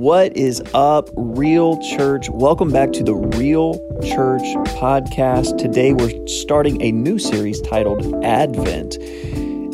[0.00, 2.30] What is up, Real Church?
[2.30, 4.40] Welcome back to the Real Church
[4.80, 5.58] podcast.
[5.58, 8.96] Today we're starting a new series titled Advent.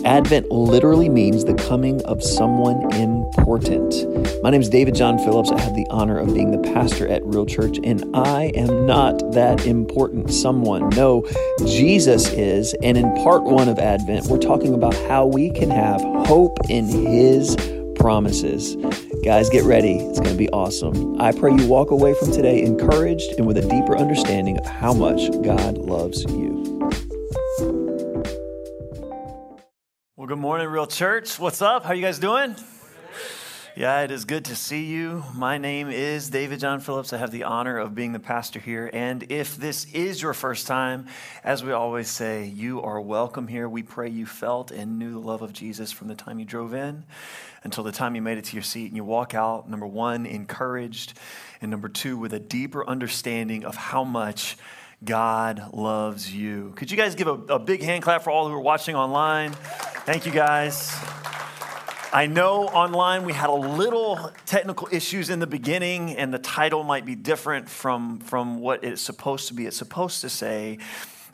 [0.04, 3.95] Advent literally means the coming of someone important.
[4.43, 5.53] My name is David John Phillips.
[5.53, 9.30] I have the honor of being the pastor at Real Church, and I am not
[9.30, 10.88] that important someone.
[10.88, 11.24] No,
[11.66, 12.74] Jesus is.
[12.82, 16.86] And in part one of Advent, we're talking about how we can have hope in
[16.86, 17.56] His
[17.95, 18.77] promises.
[19.27, 19.96] Guys, get ready.
[19.96, 21.20] It's going to be awesome.
[21.20, 24.93] I pray you walk away from today encouraged and with a deeper understanding of how
[24.93, 26.79] much God loves you.
[30.14, 31.40] Well, good morning, Real Church.
[31.40, 31.84] What's up?
[31.84, 32.55] How you guys doing?
[33.75, 35.25] Yeah, it is good to see you.
[35.34, 37.12] My name is David John Phillips.
[37.12, 38.89] I have the honor of being the pastor here.
[38.91, 41.08] And if this is your first time,
[41.42, 43.69] as we always say, you are welcome here.
[43.69, 46.72] We pray you felt and knew the love of Jesus from the time you drove
[46.72, 47.05] in
[47.66, 50.25] until the time you made it to your seat and you walk out, number one,
[50.25, 51.19] encouraged,
[51.61, 54.56] and number two, with a deeper understanding of how much
[55.05, 56.73] God loves you.
[56.77, 59.53] Could you guys give a, a big hand clap for all who are watching online?
[59.53, 60.97] Thank you guys.
[62.12, 66.84] I know online we had a little technical issues in the beginning, and the title
[66.84, 69.67] might be different from, from what it's supposed to be.
[69.67, 70.78] It's supposed to say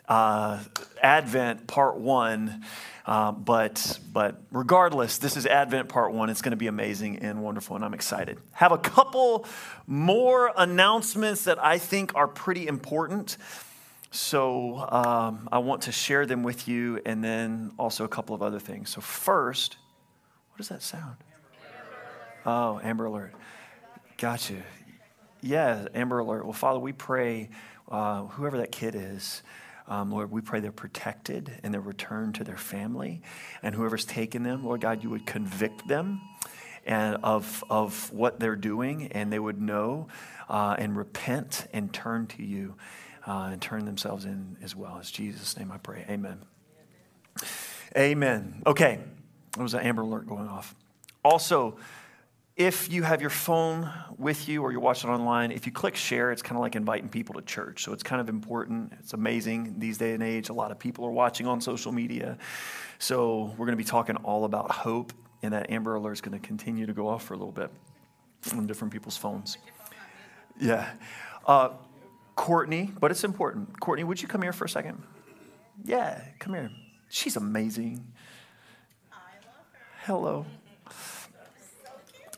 [0.07, 0.63] uh,
[1.01, 2.63] Advent Part One,
[3.05, 6.29] uh, but but regardless, this is Advent Part One.
[6.29, 8.39] It's going to be amazing and wonderful, and I'm excited.
[8.53, 9.45] Have a couple
[9.87, 13.37] more announcements that I think are pretty important.
[14.11, 18.41] So um, I want to share them with you, and then also a couple of
[18.41, 18.89] other things.
[18.89, 19.77] So first.
[20.53, 21.15] What does that sound?
[22.45, 23.33] Oh, Amber Alert.
[24.19, 24.61] Gotcha.
[25.41, 26.43] Yeah, Amber Alert.
[26.43, 27.49] Well, Father, we pray,
[27.89, 29.41] uh, whoever that kid is,
[29.87, 33.21] um, Lord, we pray they're protected and they're returned to their family.
[33.61, 36.21] And whoever's taken them, Lord God, you would convict them
[36.85, 40.07] and of, of what they're doing, and they would know
[40.49, 42.75] uh, and repent and turn to you
[43.25, 44.97] uh, and turn themselves in as well.
[44.99, 46.05] As Jesus' name I pray.
[46.09, 46.41] Amen.
[47.97, 48.61] Amen.
[48.65, 48.99] Okay.
[49.55, 50.75] There was an amber alert going off.
[51.23, 51.77] Also,
[52.55, 56.31] if you have your phone with you or you're watching online, if you click share,
[56.31, 57.83] it's kind of like inviting people to church.
[57.83, 58.93] So it's kind of important.
[58.99, 60.49] It's amazing these day and age.
[60.49, 62.37] A lot of people are watching on social media.
[62.99, 66.39] So we're going to be talking all about hope, and that Amber Alert is going
[66.39, 67.71] to continue to go off for a little bit
[68.55, 69.57] on different people's phones.
[70.59, 70.91] Yeah.
[71.47, 71.69] Uh,
[72.35, 73.79] Courtney, but it's important.
[73.79, 75.01] Courtney, would you come here for a second?
[75.83, 76.71] Yeah, come here.
[77.09, 78.05] She's amazing.
[79.11, 79.15] I
[79.45, 79.79] love her.
[80.05, 80.45] Hello.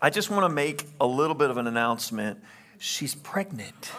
[0.02, 2.44] I just want to make a little bit of an announcement.
[2.80, 3.92] She's pregnant.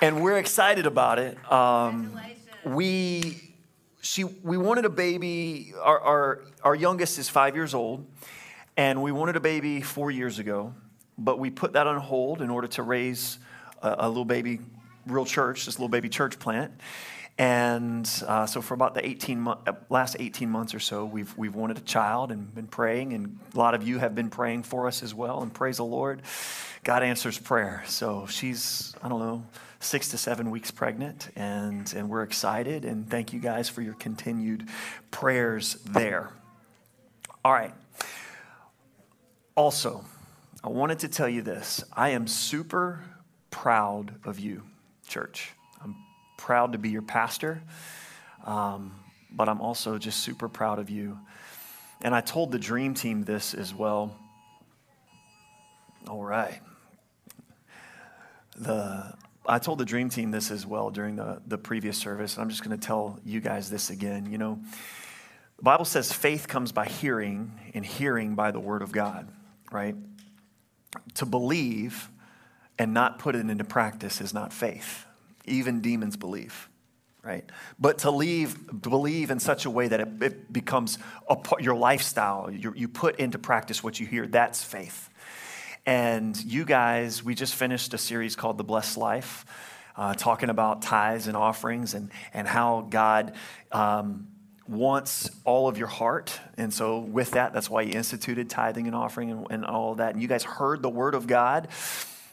[0.00, 1.36] And we're excited about it.
[1.50, 2.18] Um,
[2.64, 3.54] we,
[4.00, 5.72] she, we wanted a baby.
[5.82, 8.06] Our, our, our youngest is five years old,
[8.76, 10.72] and we wanted a baby four years ago,
[11.18, 13.38] but we put that on hold in order to raise
[13.82, 14.60] a, a little baby,
[15.06, 16.72] real church, this little baby church plant.
[17.38, 21.36] And uh, so, for about the 18 mo- uh, last 18 months or so, we've,
[21.36, 23.12] we've wanted a child and been praying.
[23.12, 25.42] And a lot of you have been praying for us as well.
[25.42, 26.22] And praise the Lord,
[26.82, 27.82] God answers prayer.
[27.86, 29.44] So, she's, I don't know,
[29.80, 31.28] six to seven weeks pregnant.
[31.36, 32.86] And, and we're excited.
[32.86, 34.66] And thank you guys for your continued
[35.10, 36.30] prayers there.
[37.44, 37.74] All right.
[39.54, 40.06] Also,
[40.64, 43.04] I wanted to tell you this I am super
[43.50, 44.62] proud of you,
[45.06, 45.52] church
[46.36, 47.62] proud to be your pastor,
[48.44, 48.94] um,
[49.30, 51.18] but I'm also just super proud of you.
[52.02, 54.14] And I told the dream team this as well.
[56.08, 56.60] All right.
[58.56, 59.14] The,
[59.46, 62.50] I told the dream team this as well during the, the previous service, and I'm
[62.50, 64.30] just going to tell you guys this again.
[64.30, 64.58] You know,
[65.56, 69.28] the Bible says faith comes by hearing, and hearing by the word of God,
[69.72, 69.96] right?
[71.14, 72.10] To believe
[72.78, 75.05] and not put it into practice is not faith.
[75.46, 76.68] Even demons believe,
[77.22, 77.44] right?
[77.78, 80.98] But to leave, believe in such a way that it, it becomes
[81.28, 85.10] a, your lifestyle, you, you put into practice what you hear, that's faith.
[85.86, 89.46] And you guys, we just finished a series called The Blessed Life,
[89.96, 93.34] uh, talking about tithes and offerings and, and how God
[93.70, 94.26] um,
[94.68, 96.38] wants all of your heart.
[96.56, 99.98] And so, with that, that's why He instituted tithing and offering and, and all of
[99.98, 100.12] that.
[100.12, 101.68] And you guys heard the Word of God.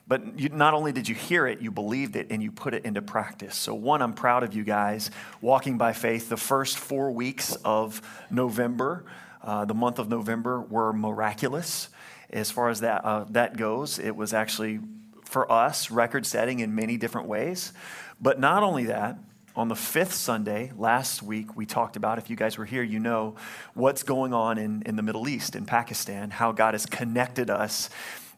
[0.05, 2.83] But you, not only did you hear it, you believed it and you put it
[2.83, 3.55] into practice.
[3.55, 5.09] So, one, I'm proud of you guys
[5.39, 6.27] walking by faith.
[6.27, 9.05] The first four weeks of November,
[9.41, 11.89] uh, the month of November, were miraculous
[12.29, 13.97] as far as that, uh, that goes.
[13.97, 14.81] It was actually,
[15.23, 17.71] for us, record setting in many different ways.
[18.19, 19.17] But not only that,
[19.55, 22.99] on the fifth Sunday last week, we talked about, if you guys were here, you
[22.99, 23.35] know
[23.73, 27.89] what's going on in, in the Middle East, in Pakistan, how God has connected us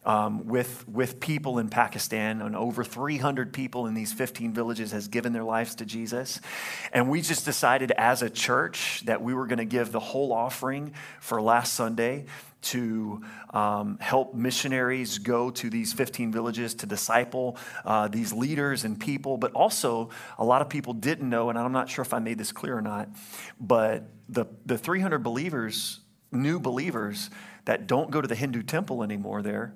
[0.06, 5.08] um, with, with people in Pakistan, and over 300 people in these 15 villages has
[5.08, 6.40] given their lives to Jesus.
[6.92, 10.32] And we just decided as a church that we were going to give the whole
[10.32, 12.26] offering for last Sunday
[12.62, 18.98] to um, help missionaries go to these 15 villages to disciple uh, these leaders and
[18.98, 19.36] people.
[19.36, 22.38] But also, a lot of people didn't know, and I'm not sure if I made
[22.38, 23.08] this clear or not,
[23.60, 26.00] but the, the 300 believers,
[26.32, 27.30] new believers,
[27.64, 29.74] that don't go to the Hindu temple anymore there,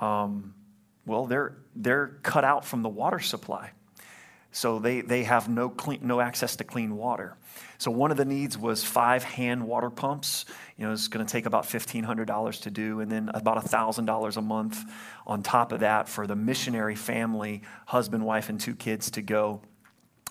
[0.00, 0.54] um,
[1.06, 3.72] well, they're, they're cut out from the water supply.
[4.50, 7.36] So they, they have no, clean, no access to clean water.
[7.76, 10.46] So one of the needs was five hand water pumps.
[10.76, 14.42] You know, it's going to take about $1,500 to do, and then about $1,000 a
[14.42, 14.84] month
[15.26, 19.62] on top of that for the missionary family, husband, wife, and two kids to go.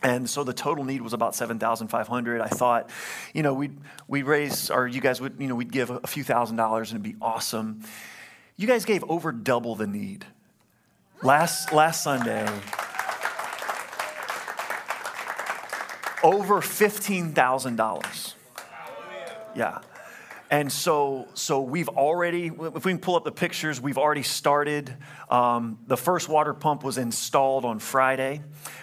[0.04, 2.42] And so the total need was about 7,500.
[2.42, 2.90] I thought,
[3.34, 3.78] you know, we'd,
[4.08, 7.00] we'd raise, or you guys would, you know, we'd give a few thousand dollars and
[7.04, 7.82] it'd be awesome.
[8.60, 10.26] You guys gave over double the need.
[11.22, 12.44] Last, last Sunday,
[16.24, 18.34] over $15,000.
[19.56, 19.80] Yeah.
[20.50, 24.92] And so, so we've already, if we can pull up the pictures, we've already started.
[25.30, 28.42] Um, the first water pump was installed on Friday.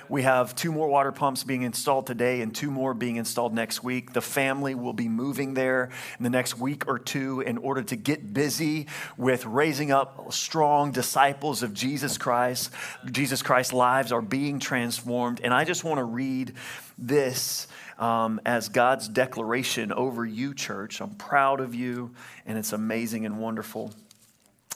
[0.09, 3.83] We have two more water pumps being installed today and two more being installed next
[3.83, 4.13] week.
[4.13, 7.97] The family will be moving there in the next week or two in order to
[7.97, 8.87] get busy
[9.17, 12.71] with raising up strong disciples of Jesus Christ.
[13.11, 15.41] Jesus Christ's lives are being transformed.
[15.43, 16.55] And I just want to read
[16.99, 17.67] this
[17.99, 21.01] um, as God's declaration over you, church.
[21.01, 22.13] I'm proud of you,
[22.47, 23.93] and it's amazing and wonderful.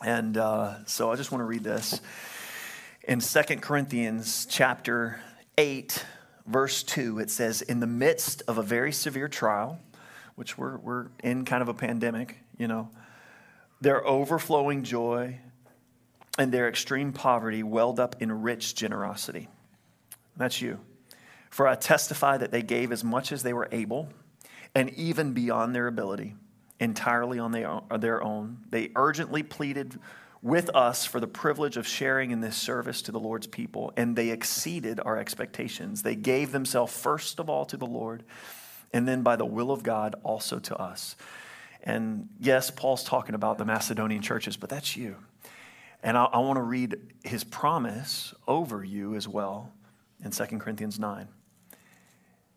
[0.02, 2.00] And uh, so I just want to read this.
[3.08, 5.18] In 2 Corinthians chapter
[5.56, 6.04] 8,
[6.46, 9.80] verse 2, it says, In the midst of a very severe trial,
[10.34, 12.90] which we're, we're in kind of a pandemic, you know,
[13.80, 15.38] their overflowing joy
[16.38, 19.48] and their extreme poverty welled up in rich generosity.
[20.36, 20.78] That's you.
[21.48, 24.10] For I testify that they gave as much as they were able,
[24.74, 26.34] and even beyond their ability,
[26.78, 28.58] entirely on their own.
[28.68, 29.98] They urgently pleaded
[30.42, 34.14] with us for the privilege of sharing in this service to the Lord's people, and
[34.14, 36.02] they exceeded our expectations.
[36.02, 38.24] They gave themselves first of all to the Lord,
[38.92, 41.16] and then by the will of God also to us.
[41.82, 45.16] And yes, Paul's talking about the Macedonian churches, but that's you.
[46.02, 49.72] And I, I want to read his promise over you as well
[50.24, 51.28] in 2 Corinthians 9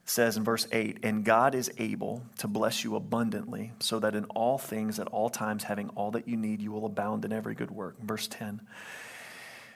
[0.05, 4.25] says in verse 8, and God is able to bless you abundantly, so that in
[4.25, 7.55] all things, at all times, having all that you need, you will abound in every
[7.55, 8.01] good work.
[8.01, 8.61] Verse 10.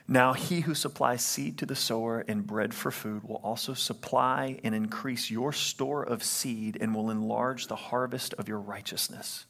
[0.08, 4.60] Now, he who supplies seed to the sower and bread for food will also supply
[4.62, 9.46] and increase your store of seed and will enlarge the harvest of your righteousness.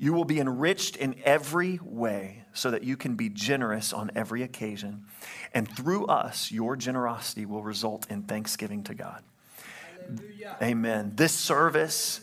[0.00, 4.44] You will be enriched in every way so that you can be generous on every
[4.44, 5.06] occasion.
[5.52, 9.24] And through us, your generosity will result in thanksgiving to God.
[10.62, 11.12] Amen.
[11.14, 12.20] This service,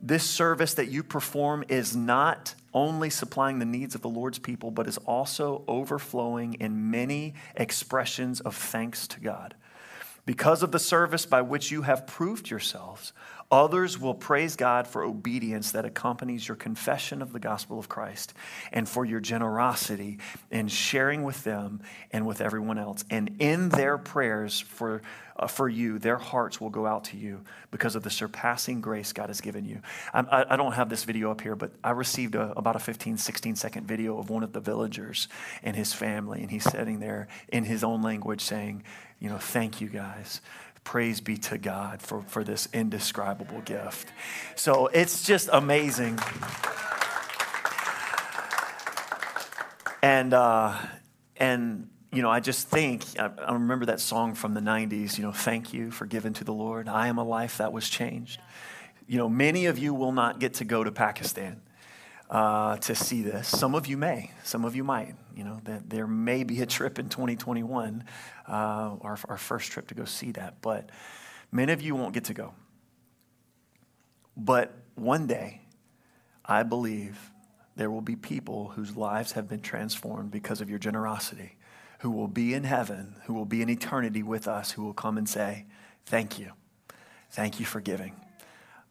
[0.00, 4.70] this service that you perform is not only supplying the needs of the Lord's people,
[4.70, 9.54] but is also overflowing in many expressions of thanks to God.
[10.26, 13.12] Because of the service by which you have proved yourselves,
[13.54, 18.34] others will praise God for obedience that accompanies your confession of the gospel of Christ
[18.72, 20.18] and for your generosity
[20.50, 21.80] in sharing with them
[22.10, 23.04] and with everyone else.
[23.10, 25.02] And in their prayers for
[25.36, 27.40] uh, for you, their hearts will go out to you
[27.72, 29.80] because of the surpassing grace God has given you.
[30.12, 33.16] I, I don't have this video up here, but I received a, about a 15,
[33.16, 35.26] 16 second video of one of the villagers
[35.64, 38.84] and his family, and he's sitting there in his own language saying,
[39.18, 40.40] You know, thank you guys
[40.84, 44.12] praise be to God for, for this indescribable gift.
[44.54, 46.18] So it's just amazing.
[50.02, 50.78] And, uh,
[51.38, 55.32] and you know, I just think, I, remember that song from the 90s, you know,
[55.32, 56.88] thank you for giving to the Lord.
[56.88, 58.40] I am a life that was changed.
[59.08, 61.60] You know, many of you will not get to go to Pakistan
[62.34, 63.46] uh, to see this.
[63.46, 65.14] Some of you may, some of you might.
[65.36, 68.04] You know, that there may be a trip in 2021,
[68.48, 70.90] uh, our, our first trip to go see that, but
[71.52, 72.52] many of you won't get to go.
[74.36, 75.60] But one day,
[76.44, 77.30] I believe
[77.76, 81.56] there will be people whose lives have been transformed because of your generosity
[82.00, 85.16] who will be in heaven, who will be in eternity with us, who will come
[85.16, 85.64] and say,
[86.04, 86.52] Thank you.
[87.30, 88.14] Thank you for giving.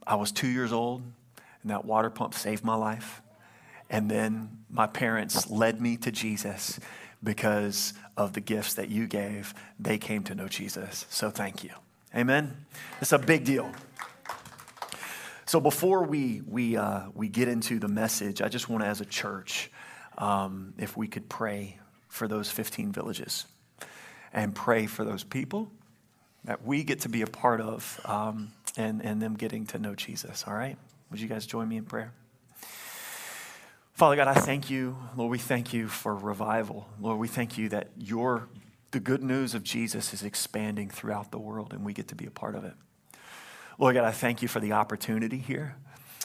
[0.08, 1.04] I was two years old,
[1.62, 3.22] and that water pump saved my life.
[3.94, 6.80] And then my parents led me to Jesus
[7.24, 9.54] because of the gifts that you gave.
[9.80, 11.06] They came to know Jesus.
[11.12, 11.70] So thank you.
[12.16, 12.66] Amen?
[13.00, 13.72] It's a big deal.
[15.46, 19.00] So before we, we, uh, we get into the message, I just want to, as
[19.00, 19.70] a church,
[20.18, 23.46] um, if we could pray for those 15 villages
[24.34, 25.70] and pray for those people
[26.46, 29.94] that we get to be a part of um, and, and them getting to know
[29.94, 30.78] Jesus, all right?
[31.12, 32.12] Would you guys join me in prayer?
[33.94, 34.98] Father God, I thank you.
[35.16, 36.90] Lord, we thank you for revival.
[37.00, 38.48] Lord, we thank you that your,
[38.90, 42.26] the good news of Jesus is expanding throughout the world and we get to be
[42.26, 42.74] a part of it.
[43.78, 45.76] Lord God, I thank you for the opportunity here.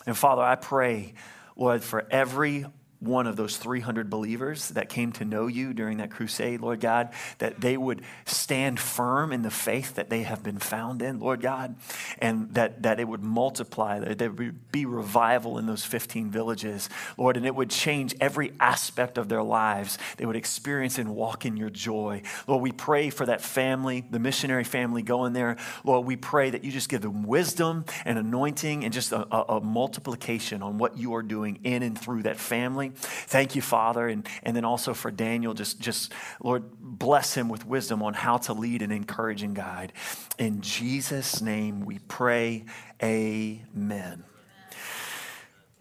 [0.06, 1.12] And Father, I pray,
[1.56, 2.64] Lord, for every
[3.00, 7.10] one of those 300 believers that came to know you during that crusade, Lord God,
[7.38, 11.40] that they would stand firm in the faith that they have been found in, Lord
[11.40, 11.76] God,
[12.18, 16.88] and that, that it would multiply, that there would be revival in those 15 villages,
[17.16, 19.96] Lord, and it would change every aspect of their lives.
[20.16, 22.22] They would experience and walk in your joy.
[22.48, 25.56] Lord, we pray for that family, the missionary family going there.
[25.84, 29.56] Lord, we pray that you just give them wisdom and anointing and just a, a,
[29.56, 32.87] a multiplication on what you are doing in and through that family.
[32.94, 34.08] Thank you, Father.
[34.08, 38.38] And, and then also for Daniel, just, just, Lord, bless him with wisdom on how
[38.38, 39.92] to lead and encourage and guide.
[40.38, 42.64] In Jesus' name we pray.
[43.02, 44.24] Amen.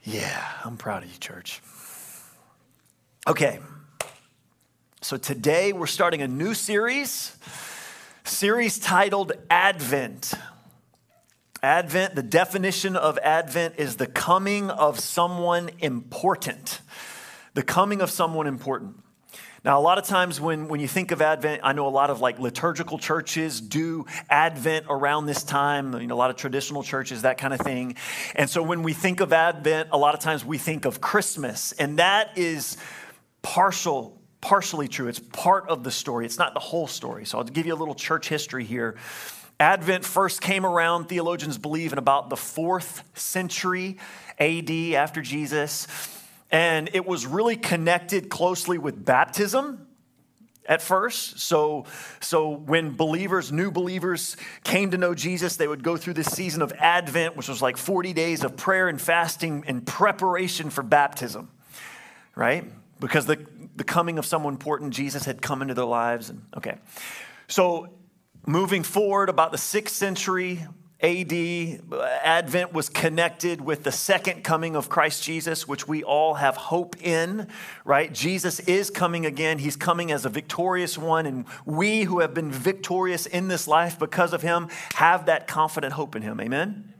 [0.04, 1.62] Yeah, I'm proud of you, church.
[3.28, 3.60] Okay.
[5.02, 7.38] So today we're starting a new series,
[8.24, 10.34] series titled Advent.
[11.64, 16.82] Advent, the definition of Advent is the coming of someone important.
[17.54, 19.04] The coming of someone important.
[19.66, 22.10] Now, a lot of times when, when you think of Advent, I know a lot
[22.10, 26.84] of like liturgical churches do Advent around this time, you know, a lot of traditional
[26.84, 27.96] churches, that kind of thing.
[28.36, 31.74] And so when we think of Advent, a lot of times we think of Christmas,
[31.74, 32.78] and that is
[33.42, 35.08] partial, partially true.
[35.08, 37.26] It's part of the story, it's not the whole story.
[37.26, 38.96] So I'll give you a little church history here.
[39.60, 43.98] Advent first came around, theologians believe, in about the fourth century
[44.40, 45.88] AD after Jesus.
[46.52, 49.88] And it was really connected closely with baptism
[50.68, 51.40] at first.
[51.40, 51.86] So,
[52.20, 56.62] so when believers, new believers came to know Jesus, they would go through this season
[56.62, 61.50] of Advent, which was like 40 days of prayer and fasting in preparation for baptism,
[62.36, 62.66] right?
[63.00, 63.44] Because the,
[63.76, 66.30] the coming of someone important, Jesus had come into their lives.
[66.30, 66.78] And okay.
[67.48, 67.90] So
[68.48, 70.66] moving forward, about the sixth century
[71.00, 71.32] AD,
[72.24, 77.00] Advent was connected with the second coming of Christ Jesus, which we all have hope
[77.00, 77.48] in,
[77.86, 78.12] right?
[78.12, 79.60] Jesus is coming again.
[79.60, 84.00] He's coming as a victorious one, and we who have been victorious in this life
[84.00, 86.42] because of him have that confident hope in him.
[86.42, 86.96] Amen?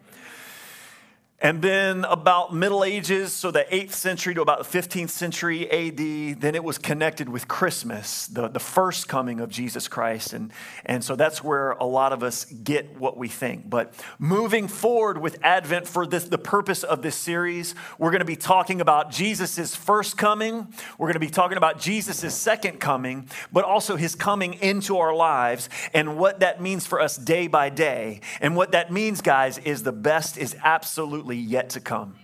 [1.40, 6.42] And then about Middle Ages, so the 8th century to about the 15th century AD,
[6.42, 10.34] then it was connected with Christmas, the, the first coming of Jesus Christ.
[10.34, 10.52] And,
[10.84, 13.70] and so that's where a lot of us get what we think.
[13.70, 18.26] But moving forward with Advent for this, the purpose of this series, we're going to
[18.26, 20.74] be talking about Jesus' first coming.
[20.98, 25.14] We're going to be talking about Jesus' second coming, but also his coming into our
[25.14, 28.22] lives and what that means for us day by day.
[28.42, 32.16] And what that means, guys, is the best is absolutely yet to come.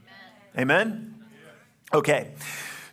[0.58, 0.70] Amen?
[0.72, 1.26] Amen?
[1.94, 2.32] Okay,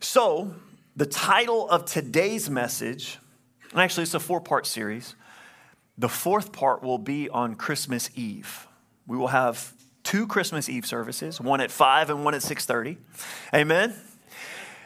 [0.01, 0.55] so
[0.97, 3.19] the title of today's message,
[3.71, 5.15] and actually it's a four part series.
[5.97, 8.67] The fourth part will be on Christmas Eve.
[9.07, 12.97] We will have two Christmas Eve services, one at 5 and one at 6:30.
[13.55, 13.95] Amen.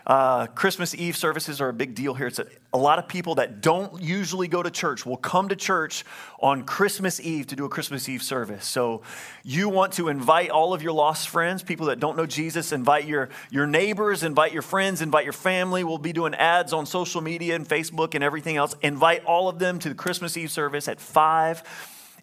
[0.07, 2.27] Uh, Christmas Eve services are a big deal here.
[2.27, 5.57] It's a, a, lot of people that don't usually go to church will come to
[5.57, 6.05] church
[6.41, 8.67] on Christmas Eve to do a Christmas Eve service.
[8.67, 9.01] So
[9.45, 13.07] you want to invite all of your lost friends, people that don't know Jesus, invite
[13.07, 15.85] your, your neighbors, invite your friends, invite your family.
[15.85, 18.75] We'll be doing ads on social media and Facebook and everything else.
[18.83, 21.63] Invite all of them to the Christmas Eve service at 5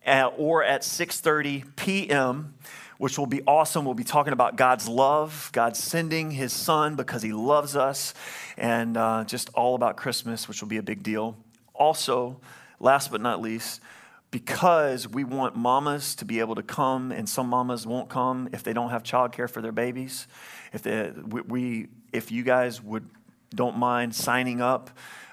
[0.06, 2.54] uh, or at 6.30 p.m.,
[3.02, 3.84] which will be awesome.
[3.84, 8.14] We'll be talking about God's love, God sending his son because he loves us,
[8.58, 11.36] and uh, just all about Christmas, which will be a big deal.
[11.74, 12.40] Also,
[12.80, 13.82] last but not least,
[14.30, 18.62] because we want mamas to be able to come, and some mamas won't come if
[18.62, 20.28] they don't have childcare for their babies.
[20.72, 23.10] If they, we, if you guys would
[23.50, 24.92] don't mind signing up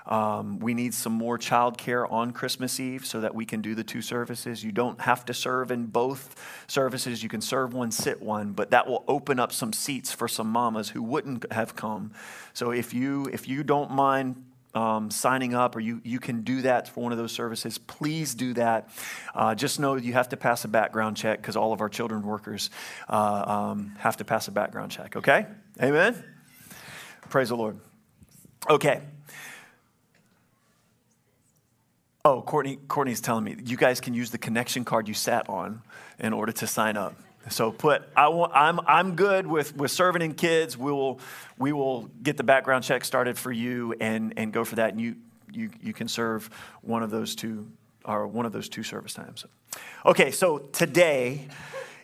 [0.08, 3.84] um, we need some more childcare on Christmas Eve so that we can do the
[3.84, 4.64] two services.
[4.64, 6.34] You don't have to serve in both
[6.66, 7.22] services.
[7.22, 10.48] You can serve one, sit one, but that will open up some seats for some
[10.48, 12.12] mamas who wouldn't have come.
[12.54, 16.62] So if you if you don't mind um, signing up or you, you can do
[16.62, 18.88] that for one of those services, please do that.
[19.34, 22.22] Uh, just know you have to pass a background check because all of our children
[22.22, 22.70] workers
[23.08, 25.46] uh, um, have to pass a background check, okay?
[25.82, 26.22] Amen?
[27.28, 27.78] Praise the Lord.
[28.68, 29.02] Okay.
[32.24, 35.82] Oh, Courtney, Courtney's telling me you guys can use the connection card you sat on
[36.18, 37.14] in order to sign up.
[37.48, 40.76] So put I want, I'm I'm good with with serving in kids.
[40.76, 41.20] We will
[41.56, 44.90] we will get the background check started for you and and go for that.
[44.90, 45.16] And you
[45.50, 46.50] you you can serve
[46.82, 47.70] one of those two
[48.04, 49.46] or one of those two service times.
[50.04, 51.48] Okay, so today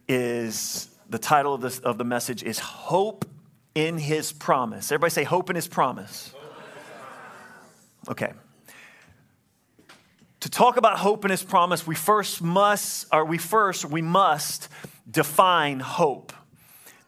[0.09, 3.27] is the title of this of the message is hope
[3.75, 4.91] in his promise.
[4.93, 6.33] Everybody say hope in his promise.
[8.09, 8.33] Okay.
[10.45, 14.69] To talk about hope and his promise, we first must, or we first, we must
[15.11, 16.35] define hope.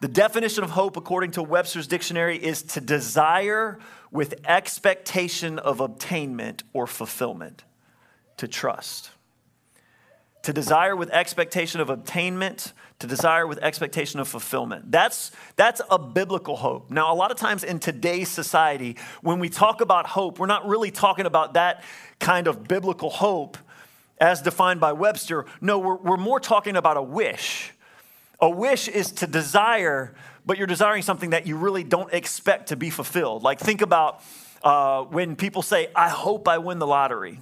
[0.00, 3.78] The definition of hope, according to Webster's dictionary, is to desire
[4.11, 7.64] with expectation of obtainment or fulfillment,
[8.38, 9.11] to trust.
[10.45, 14.91] To desire with expectation of obtainment, to desire with expectation of fulfillment.
[14.91, 16.91] That's, that's a biblical hope.
[16.91, 20.67] Now, a lot of times in today's society, when we talk about hope, we're not
[20.67, 21.85] really talking about that
[22.21, 23.59] kind of biblical hope
[24.19, 25.45] as defined by Webster.
[25.61, 27.73] No, we're, we're more talking about a wish
[28.41, 32.76] a wish is to desire, but you're desiring something that you really don't expect to
[32.76, 33.43] be fulfilled.
[33.43, 34.23] Like, think about
[34.62, 37.41] uh, when people say, I hope I win the lottery.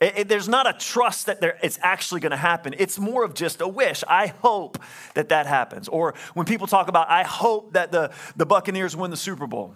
[0.00, 2.74] It, it, there's not a trust that there, it's actually going to happen.
[2.78, 4.02] It's more of just a wish.
[4.08, 4.78] I hope
[5.14, 5.88] that that happens.
[5.88, 9.74] Or when people talk about, I hope that the, the Buccaneers win the Super Bowl.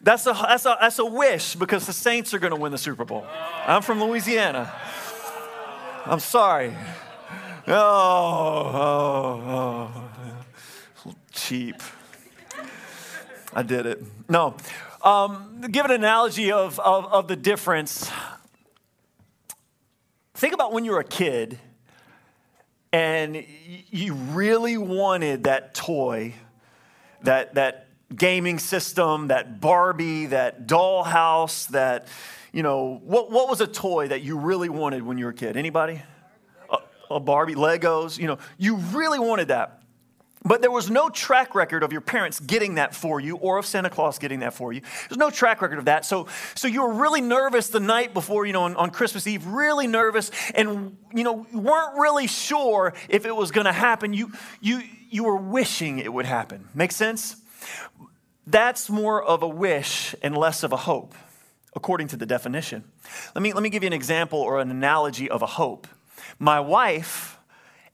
[0.00, 2.78] That's a, that's, a, that's a wish because the Saints are going to win the
[2.78, 3.26] Super Bowl.
[3.66, 4.72] I'm from Louisiana.
[6.06, 6.76] I'm sorry.
[7.66, 7.74] Oh,
[8.74, 9.92] oh,
[11.04, 11.14] oh.
[11.32, 11.82] Cheap.
[13.52, 14.02] I did it.
[14.28, 14.54] No.
[15.02, 18.10] Um, give an analogy of, of, of the difference.
[20.34, 21.58] Think about when you were a kid
[22.92, 23.44] and
[23.90, 26.34] you really wanted that toy,
[27.22, 32.08] that, that gaming system, that Barbie, that dollhouse, that,
[32.52, 35.34] you know, what, what was a toy that you really wanted when you were a
[35.34, 35.56] kid?
[35.56, 36.02] Anybody?
[37.10, 39.77] a Barbie, Legos, you know, you really wanted that.
[40.48, 43.66] But there was no track record of your parents getting that for you or of
[43.66, 44.80] Santa Claus getting that for you.
[45.06, 46.06] There's no track record of that.
[46.06, 49.44] So, so you were really nervous the night before, you know, on, on Christmas Eve,
[49.44, 54.14] really nervous and, you know, weren't really sure if it was going to happen.
[54.14, 56.66] You, you, you were wishing it would happen.
[56.74, 57.36] Make sense?
[58.46, 61.14] That's more of a wish and less of a hope,
[61.76, 62.84] according to the definition.
[63.34, 65.86] Let me, let me give you an example or an analogy of a hope.
[66.38, 67.38] My wife,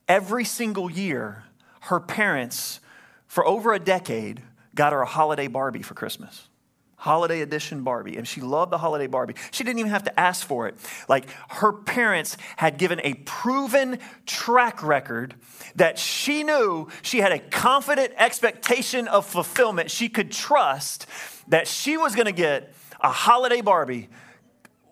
[0.07, 1.44] every single year,
[1.85, 2.79] her parents,
[3.27, 4.41] for over a decade,
[4.73, 6.47] got her a holiday Barbie for Christmas.
[6.95, 8.17] Holiday edition Barbie.
[8.17, 9.35] And she loved the holiday Barbie.
[9.51, 10.75] She didn't even have to ask for it.
[11.07, 15.35] Like her parents had given a proven track record
[15.75, 19.91] that she knew she had a confident expectation of fulfillment.
[19.91, 21.05] She could trust
[21.49, 24.09] that she was going to get a holiday Barbie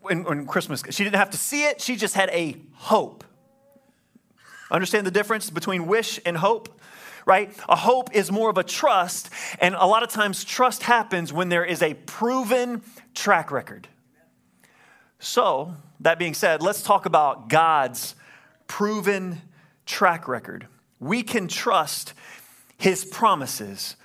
[0.02, 0.84] when, when Christmas.
[0.92, 3.24] She didn't have to see it, she just had a hope.
[4.74, 6.82] Understand the difference between wish and hope?
[7.26, 7.56] Right?
[7.70, 11.48] A hope is more of a trust, and a lot of times trust happens when
[11.48, 12.82] there is a proven
[13.14, 13.88] track record.
[15.20, 18.16] So, that being said, let's talk about God's
[18.68, 19.42] proven
[19.86, 20.68] track record.
[21.00, 22.14] We can trust
[22.78, 23.96] his promises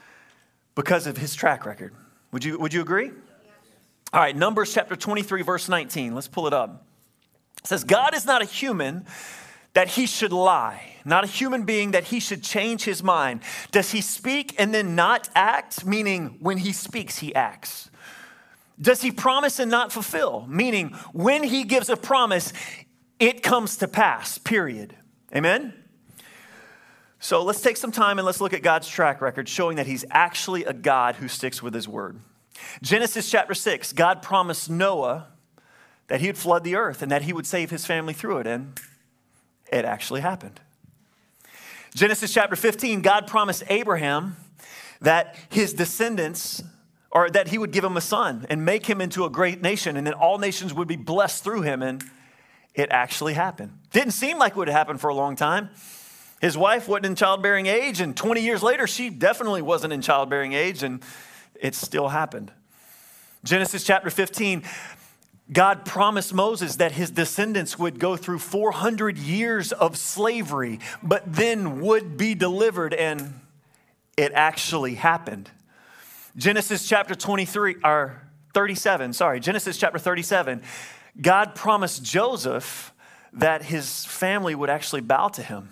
[0.77, 1.93] because of his track record.
[2.31, 3.11] Would you, would you agree?
[4.13, 6.15] All right, Numbers chapter 23, verse 19.
[6.15, 6.87] Let's pull it up.
[7.59, 9.05] It says, God is not a human
[9.75, 13.41] that he should lie, not a human being that he should change his mind.
[13.71, 15.85] Does he speak and then not act?
[15.85, 17.91] Meaning, when he speaks, he acts.
[18.81, 20.47] Does he promise and not fulfill?
[20.49, 22.53] Meaning, when he gives a promise,
[23.19, 24.95] it comes to pass, period.
[25.35, 25.75] Amen?
[27.21, 30.05] So let's take some time and let's look at God's track record showing that he's
[30.11, 32.21] actually a God who sticks with his word.
[32.81, 35.29] Genesis chapter 6, God promised Noah
[36.07, 38.47] that he would flood the earth and that he would save his family through it.
[38.47, 38.79] And
[39.71, 40.61] it actually happened.
[41.95, 44.37] Genesis chapter 15, God promised Abraham
[45.01, 46.63] that his descendants,
[47.11, 49.97] or that he would give him a son and make him into a great nation,
[49.97, 51.83] and then all nations would be blessed through him.
[51.83, 52.05] And
[52.75, 53.73] it actually happened.
[53.93, 55.71] Didn't seem like it would happen for a long time.
[56.41, 60.53] His wife wasn't in childbearing age, and 20 years later, she definitely wasn't in childbearing
[60.53, 61.03] age, and
[61.61, 62.53] it still happened.
[63.43, 64.63] Genesis chapter 15,
[65.51, 71.81] God promised Moses that his descendants would go through 400 years of slavery, but then
[71.81, 73.41] would be delivered, and
[74.17, 75.51] it actually happened.
[76.37, 80.63] Genesis chapter 23, or 37, sorry, Genesis chapter 37,
[81.21, 82.93] God promised Joseph
[83.33, 85.71] that his family would actually bow to him.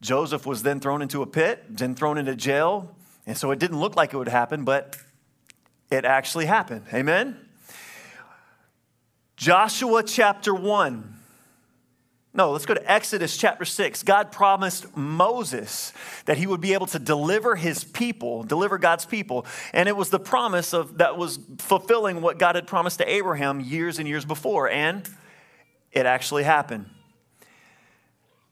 [0.00, 2.94] Joseph was then thrown into a pit, then thrown into jail,
[3.26, 4.96] and so it didn't look like it would happen, but
[5.90, 6.84] it actually happened.
[6.92, 7.43] Amen?
[9.44, 11.16] Joshua chapter 1.
[12.32, 14.02] No, let's go to Exodus chapter 6.
[14.02, 15.92] God promised Moses
[16.24, 19.44] that he would be able to deliver his people, deliver God's people.
[19.74, 23.60] And it was the promise of that was fulfilling what God had promised to Abraham
[23.60, 24.70] years and years before.
[24.70, 25.06] And
[25.92, 26.86] it actually happened.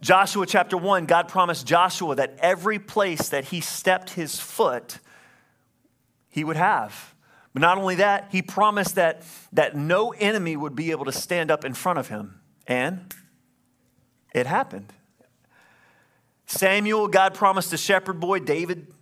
[0.02, 4.98] Joshua chapter 1, God promised Joshua that every place that he stepped his foot,
[6.28, 7.11] he would have.
[7.52, 11.50] But not only that, he promised that, that no enemy would be able to stand
[11.50, 12.40] up in front of him.
[12.66, 13.14] And
[14.34, 14.92] it happened.
[16.46, 18.92] Samuel, God promised the shepherd boy David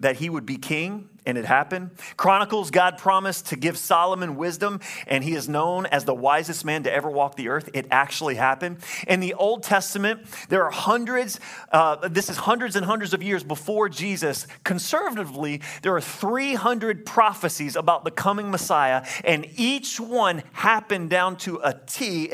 [0.00, 1.90] that he would be king, and it happened.
[2.16, 6.84] Chronicles, God promised to give Solomon wisdom, and he is known as the wisest man
[6.84, 7.68] to ever walk the earth.
[7.74, 8.78] It actually happened.
[9.06, 11.38] In the Old Testament, there are hundreds,
[11.70, 14.46] uh, this is hundreds and hundreds of years before Jesus.
[14.64, 21.60] Conservatively, there are 300 prophecies about the coming Messiah, and each one happened down to
[21.62, 22.32] a T,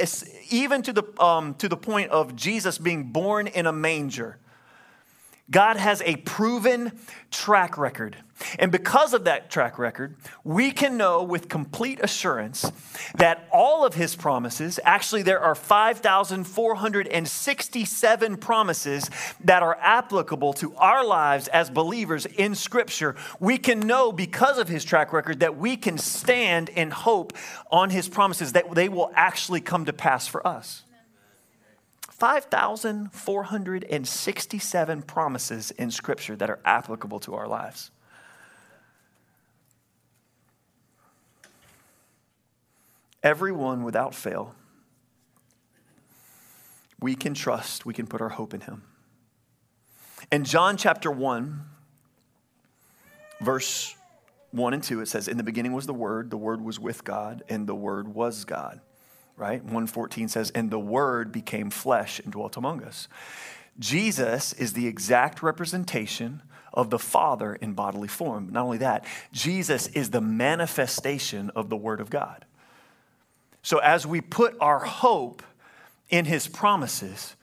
[0.51, 4.39] even to the, um, to the point of Jesus being born in a manger.
[5.51, 6.99] God has a proven
[7.31, 8.17] track record.
[8.59, 12.73] And because of that track record, we can know with complete assurance
[13.17, 19.11] that all of his promises, actually, there are 5,467 promises
[19.45, 23.15] that are applicable to our lives as believers in Scripture.
[23.39, 27.35] We can know because of his track record that we can stand in hope
[27.71, 30.84] on his promises, that they will actually come to pass for us.
[32.19, 37.91] 5,467 promises in Scripture that are applicable to our lives.
[43.23, 44.55] Everyone without fail,
[47.01, 48.85] we can trust, we can put our hope in Him.
[50.31, 51.65] In John chapter 1,
[53.41, 53.97] verse
[54.53, 57.03] 1 and 2, it says, In the beginning was the Word, the Word was with
[57.03, 58.81] God, and the Word was God
[59.37, 59.63] right?
[59.63, 63.09] 114 says, And the Word became flesh and dwelt among us.
[63.79, 66.43] Jesus is the exact representation
[66.73, 68.49] of the Father in bodily form.
[68.53, 72.45] Not only that, Jesus is the manifestation of the Word of God.
[73.63, 75.43] So as we put our hope
[76.11, 77.35] in His promises,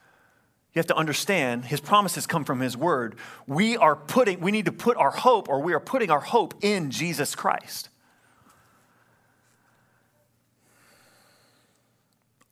[0.73, 3.15] you have to understand his promises come from his word.
[3.45, 6.53] We are putting, we need to put our hope, or we are putting our hope
[6.61, 7.89] in Jesus Christ.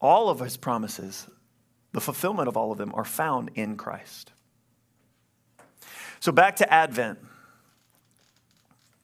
[0.01, 1.27] All of his promises,
[1.91, 4.31] the fulfillment of all of them, are found in Christ.
[6.19, 7.19] So back to Advent.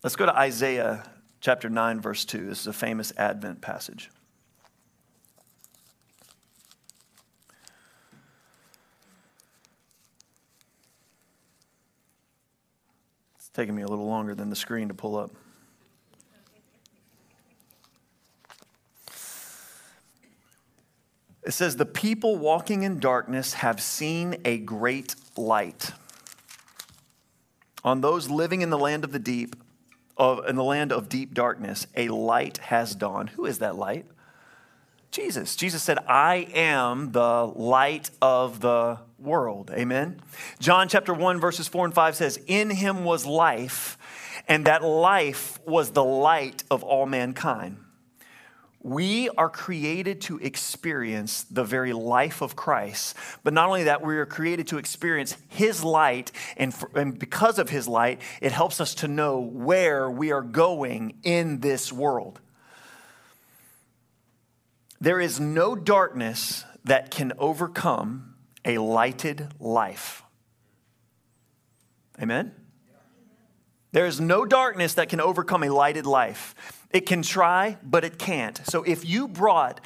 [0.04, 1.04] Let's go to Isaiah
[1.42, 2.46] chapter 9, verse 2.
[2.46, 4.10] This is a famous Advent passage.
[13.38, 15.32] It's taking me a little longer than the screen to pull up.
[21.46, 25.92] It says, The people walking in darkness have seen a great light.
[27.84, 29.56] On those living in the land of the deep,
[30.18, 33.30] of, in the land of deep darkness, a light has dawned.
[33.32, 34.08] Who is that light?
[35.12, 35.56] Jesus.
[35.56, 39.72] Jesus said, I am the light of the world.
[39.72, 40.20] Amen.
[40.60, 43.98] John chapter 1, verses 4 and 5 says, In him was life,
[44.48, 47.85] and that life was the light of all mankind.
[48.86, 53.16] We are created to experience the very life of Christ.
[53.44, 56.32] But not only that, we are created to experience His light.
[56.56, 60.44] And, for, and because of His light, it helps us to know where we are
[60.44, 62.40] going in this world.
[65.02, 70.22] There is no darkness that can overcome a lighted life.
[72.22, 72.54] Amen?
[73.94, 76.54] There is no darkness that can overcome a lighted life.
[76.92, 78.62] It can try, but it can't.
[78.66, 79.82] So if you brought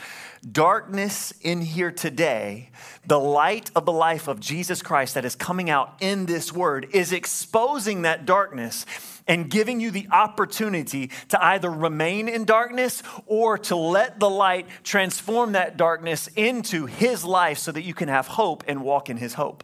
[0.49, 2.69] darkness in here today,
[3.05, 6.87] the light of the life of Jesus Christ that is coming out in this word
[6.91, 8.85] is exposing that darkness
[9.27, 14.67] and giving you the opportunity to either remain in darkness or to let the light
[14.83, 19.17] transform that darkness into his life so that you can have hope and walk in
[19.17, 19.63] his hope.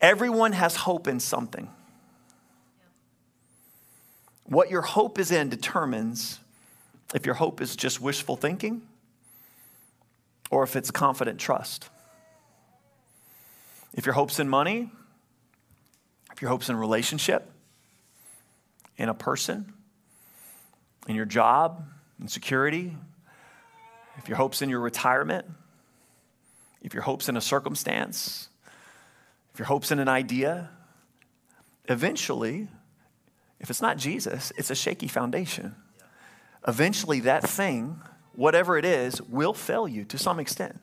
[0.00, 1.70] Everyone has hope in something.
[4.44, 6.38] What your hope is in determines
[7.14, 8.82] if your hope is just wishful thinking
[10.50, 11.88] or if it's confident trust.
[13.94, 14.90] If your hope's in money,
[16.32, 17.50] if your hope's in relationship,
[18.96, 19.72] in a person,
[21.08, 21.86] in your job,
[22.20, 22.96] in security,
[24.18, 25.46] if your hope's in your retirement,
[26.82, 28.48] if your hope's in a circumstance,
[29.52, 30.70] if your hope's in an idea,
[31.88, 32.68] eventually
[33.64, 35.74] if it's not Jesus, it's a shaky foundation.
[36.68, 37.98] Eventually, that thing,
[38.34, 40.78] whatever it is, will fail you to some extent.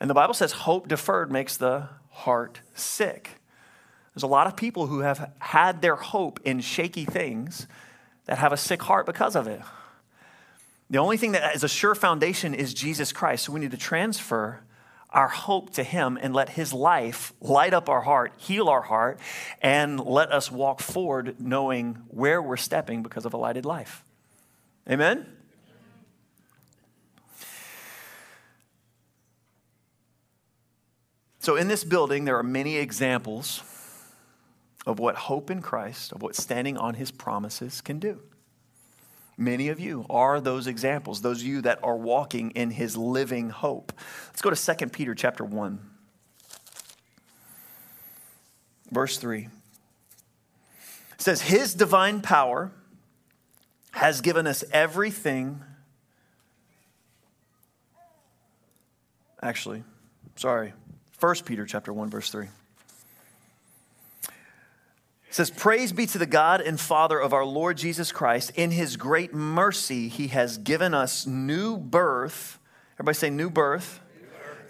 [0.00, 3.30] And the Bible says hope deferred makes the heart sick.
[4.12, 7.68] There's a lot of people who have had their hope in shaky things
[8.24, 9.60] that have a sick heart because of it.
[10.90, 13.44] The only thing that is a sure foundation is Jesus Christ.
[13.44, 14.62] So we need to transfer
[15.10, 19.18] our hope to Him and let His life light up our heart, heal our heart,
[19.62, 24.04] and let us walk forward knowing where we're stepping because of a lighted life.
[24.88, 25.26] Amen?
[31.40, 33.62] So, in this building, there are many examples
[34.86, 38.20] of what hope in Christ, of what standing on His promises can do.
[39.40, 43.50] Many of you are those examples, those of you that are walking in his living
[43.50, 43.92] hope.
[44.26, 45.78] Let's go to 2 Peter chapter 1.
[48.90, 49.48] Verse 3.
[51.12, 52.72] It says, His divine power
[53.92, 55.62] has given us everything.
[59.40, 59.84] Actually,
[60.34, 60.72] sorry.
[61.20, 62.48] 1 Peter chapter 1, verse 3.
[65.28, 68.50] It says, Praise be to the God and Father of our Lord Jesus Christ.
[68.54, 72.58] In his great mercy, he has given us new birth.
[72.94, 74.00] Everybody say, new birth.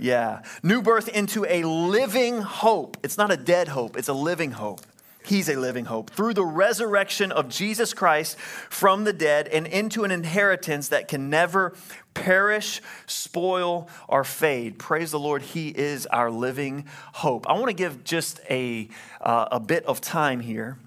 [0.00, 0.42] Yeah.
[0.62, 2.96] New birth into a living hope.
[3.02, 4.80] It's not a dead hope, it's a living hope.
[5.28, 6.08] He's a living hope.
[6.08, 11.28] Through the resurrection of Jesus Christ from the dead and into an inheritance that can
[11.28, 11.74] never
[12.14, 14.78] perish, spoil, or fade.
[14.78, 17.46] Praise the Lord, He is our living hope.
[17.46, 18.88] I want to give just a,
[19.20, 20.78] uh, a bit of time here.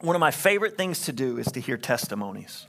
[0.00, 2.66] One of my favorite things to do is to hear testimonies.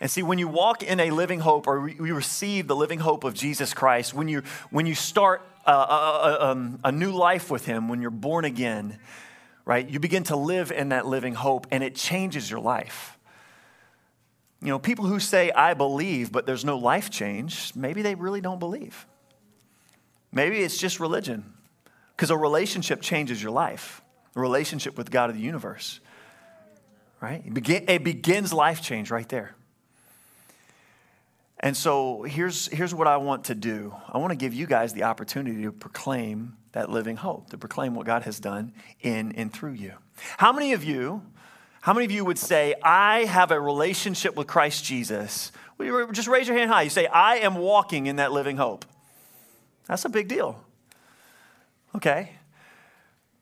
[0.00, 3.24] And see, when you walk in a living hope or you receive the living hope
[3.24, 7.66] of Jesus Christ, when you, when you start a, a, a, a new life with
[7.66, 8.96] Him, when you're born again,
[9.70, 9.88] right?
[9.88, 13.16] You begin to live in that living hope and it changes your life.
[14.60, 18.40] You know, people who say, I believe, but there's no life change, maybe they really
[18.40, 19.06] don't believe.
[20.32, 21.54] Maybe it's just religion,
[22.16, 24.02] because a relationship changes your life,
[24.34, 26.00] a relationship with God of the universe,
[27.20, 27.40] right?
[27.46, 29.54] It, begin, it begins life change right there.
[31.60, 34.94] And so here's, here's what I want to do I want to give you guys
[34.94, 39.52] the opportunity to proclaim that living hope, to proclaim what God has done in and
[39.52, 39.94] through you.
[40.36, 41.22] How many of you,
[41.80, 45.50] how many of you would say, I have a relationship with Christ Jesus?
[46.12, 46.82] Just raise your hand high.
[46.82, 48.84] You say, I am walking in that living hope.
[49.86, 50.62] That's a big deal.
[51.96, 52.32] Okay.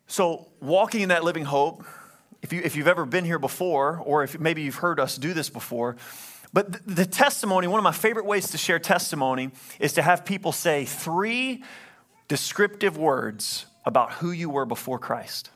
[0.07, 1.85] So, walking in that living hope,
[2.41, 5.35] if, you, if you've ever been here before, or if maybe you've heard us do
[5.35, 5.97] this before,
[6.53, 10.25] but the, the testimony, one of my favorite ways to share testimony is to have
[10.25, 11.63] people say three
[12.29, 15.51] descriptive words about who you were before Christ.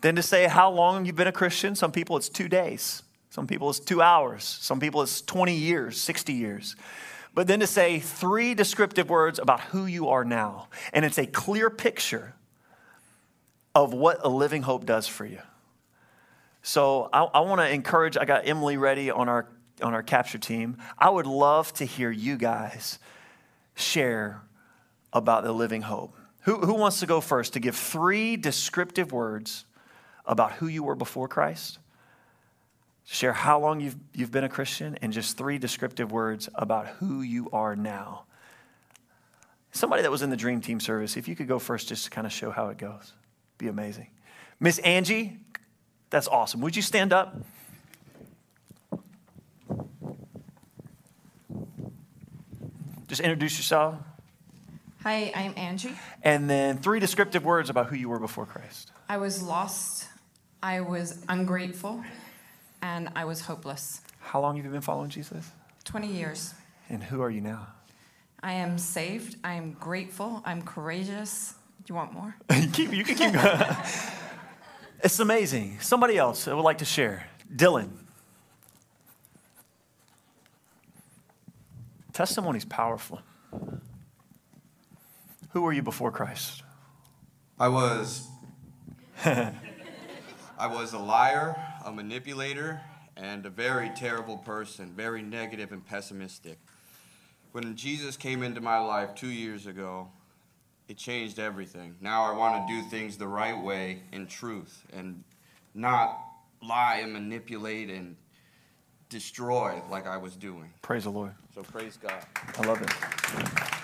[0.00, 1.76] Then to say how long you've been a Christian.
[1.76, 6.00] Some people it's two days, some people it's two hours, some people it's 20 years,
[6.00, 6.76] 60 years.
[7.34, 10.68] But then to say three descriptive words about who you are now.
[10.92, 12.34] And it's a clear picture
[13.74, 15.40] of what a living hope does for you.
[16.62, 19.48] So I, I want to encourage, I got Emily ready on our,
[19.82, 20.76] on our capture team.
[20.96, 22.98] I would love to hear you guys
[23.74, 24.42] share
[25.14, 26.14] about the living hope.
[26.40, 29.64] Who, who wants to go first to give three descriptive words
[30.26, 31.78] about who you were before Christ?
[33.06, 37.22] Share how long you've, you've been a Christian and just three descriptive words about who
[37.22, 38.24] you are now.
[39.72, 42.10] Somebody that was in the Dream Team service, if you could go first just to
[42.10, 43.12] kind of show how it goes,
[43.56, 44.08] be amazing.
[44.60, 45.38] Miss Angie,
[46.10, 46.60] that's awesome.
[46.60, 47.36] Would you stand up?
[53.06, 53.96] Just introduce yourself.
[55.04, 55.92] Hi, I'm Angie.
[56.22, 58.90] And then three descriptive words about who you were before Christ.
[59.06, 60.08] I was lost,
[60.62, 62.02] I was ungrateful,
[62.80, 64.00] and I was hopeless.
[64.20, 65.50] How long have you been following Jesus?
[65.84, 66.54] 20 years.
[66.88, 67.66] And who are you now?
[68.42, 71.52] I am saved, I am grateful, I'm courageous.
[71.84, 72.34] Do you want more?
[72.72, 73.76] keep, you can keep going.
[75.02, 75.80] it's amazing.
[75.80, 77.26] Somebody else I would like to share.
[77.54, 77.90] Dylan.
[82.14, 83.20] Testimony's powerful.
[85.54, 86.64] Who were you before Christ?
[87.60, 88.26] I was
[89.24, 89.52] I
[90.66, 92.80] was a liar, a manipulator,
[93.16, 96.58] and a very terrible person, very negative and pessimistic.
[97.52, 100.08] When Jesus came into my life 2 years ago,
[100.88, 101.94] it changed everything.
[102.00, 105.22] Now I want to do things the right way in truth and
[105.72, 106.18] not
[106.60, 108.16] lie and manipulate and
[109.08, 110.72] destroy like I was doing.
[110.82, 111.36] Praise the Lord.
[111.54, 112.26] So praise God.
[112.58, 113.83] I love it.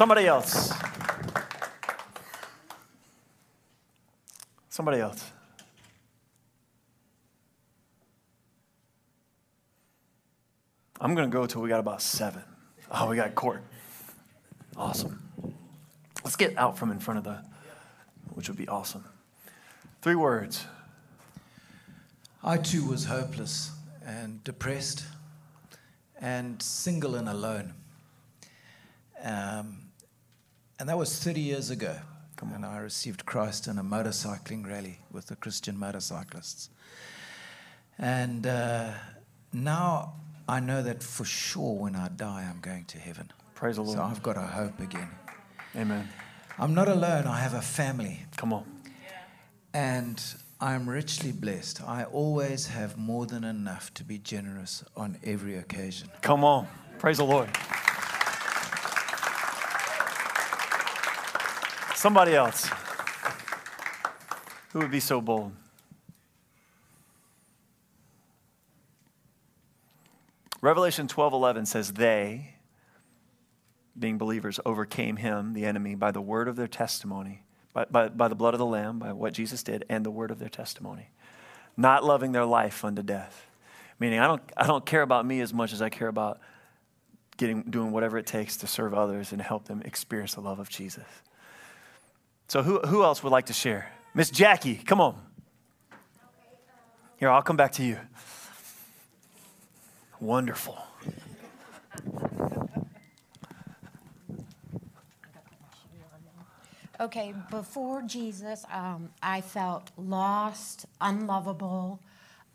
[0.00, 0.72] Somebody else.
[4.70, 5.30] Somebody else.
[11.02, 12.42] I'm going to go till we got about seven.
[12.90, 13.62] Oh, we got court.
[14.74, 15.20] Awesome.
[16.24, 17.44] Let's get out from in front of the,
[18.32, 19.04] which would be awesome.
[20.00, 20.64] Three words.
[22.42, 23.70] I too was hopeless
[24.02, 25.04] and depressed
[26.18, 27.74] and single and alone.
[29.22, 29.89] Um,
[30.80, 31.94] and that was 30 years ago.
[32.54, 36.70] And I received Christ in a motorcycling rally with the Christian motorcyclists.
[37.98, 38.92] And uh,
[39.52, 40.14] now
[40.48, 43.30] I know that for sure when I die, I'm going to heaven.
[43.54, 43.98] Praise the Lord.
[43.98, 45.10] So I've got a hope again.
[45.76, 46.08] Amen.
[46.58, 48.20] I'm not alone, I have a family.
[48.38, 48.64] Come on.
[49.74, 50.22] And
[50.62, 51.82] I'm richly blessed.
[51.86, 56.08] I always have more than enough to be generous on every occasion.
[56.22, 56.66] Come on.
[56.98, 57.50] Praise the Lord.
[62.00, 62.66] Somebody else.
[64.72, 65.52] Who would be so bold?
[70.62, 72.54] Revelation 12:11 says they
[73.98, 77.42] being believers overcame him the enemy by the word of their testimony
[77.74, 80.30] by, by, by the blood of the lamb by what Jesus did and the word
[80.30, 81.10] of their testimony
[81.76, 83.46] not loving their life unto death
[83.98, 86.40] meaning I don't I don't care about me as much as I care about
[87.36, 90.70] getting doing whatever it takes to serve others and help them experience the love of
[90.70, 91.04] Jesus.
[92.50, 93.92] So who who else would like to share?
[94.12, 95.16] Miss Jackie, come on.
[97.16, 97.96] Here, I'll come back to you.
[100.18, 100.76] Wonderful.
[106.98, 112.00] Okay, before Jesus, um, I felt lost, unlovable,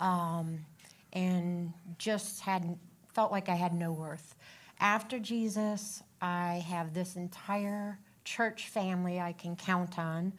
[0.01, 0.65] um,
[1.13, 2.77] and just had
[3.13, 4.36] felt like I had no worth.
[4.77, 10.33] After Jesus, I have this entire church family I can count on.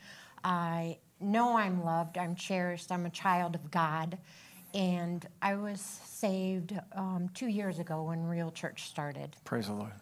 [0.44, 4.18] I know I'm loved, I'm cherished, I'm a child of God,
[4.74, 9.34] and I was saved um, two years ago when Real Church started.
[9.44, 9.92] Praise the Lord.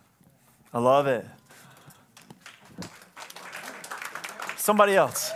[0.73, 1.25] I love it.
[4.57, 5.31] Somebody else.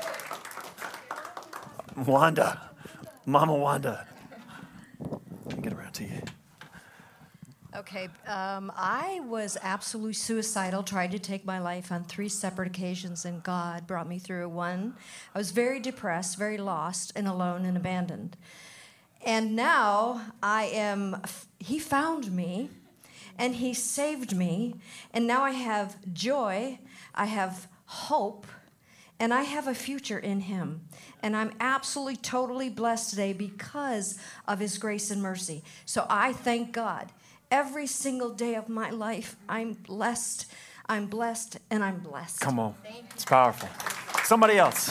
[1.97, 2.61] Wanda.
[3.27, 4.07] Mama Wanda.
[5.45, 6.23] Let me get around to you.
[7.91, 13.25] Okay, um, I was absolutely suicidal, tried to take my life on three separate occasions,
[13.25, 14.95] and God brought me through one.
[15.35, 18.37] I was very depressed, very lost, and alone and abandoned.
[19.25, 21.23] And now I am,
[21.59, 22.69] He found me,
[23.39, 24.75] and He saved me,
[25.15, 26.81] and now I have joy,
[27.15, 28.47] I have hope,
[29.19, 30.83] and I have a future in Him.
[31.23, 35.65] And I'm absolutely, totally blessed today because of His grace and mercy.
[35.87, 37.13] So I thank God.
[37.51, 40.53] Every single day of my life, I'm blessed,
[40.87, 42.41] I'm blessed, and I'm blessed.
[42.41, 42.75] Come on.
[43.15, 43.69] It's powerful.
[44.25, 44.91] Somebody else.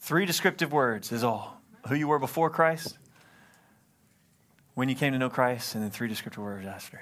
[0.00, 1.62] Three descriptive words is all.
[1.88, 2.98] Who you were before Christ,
[4.74, 7.00] when you came to know Christ, and then three descriptive words after.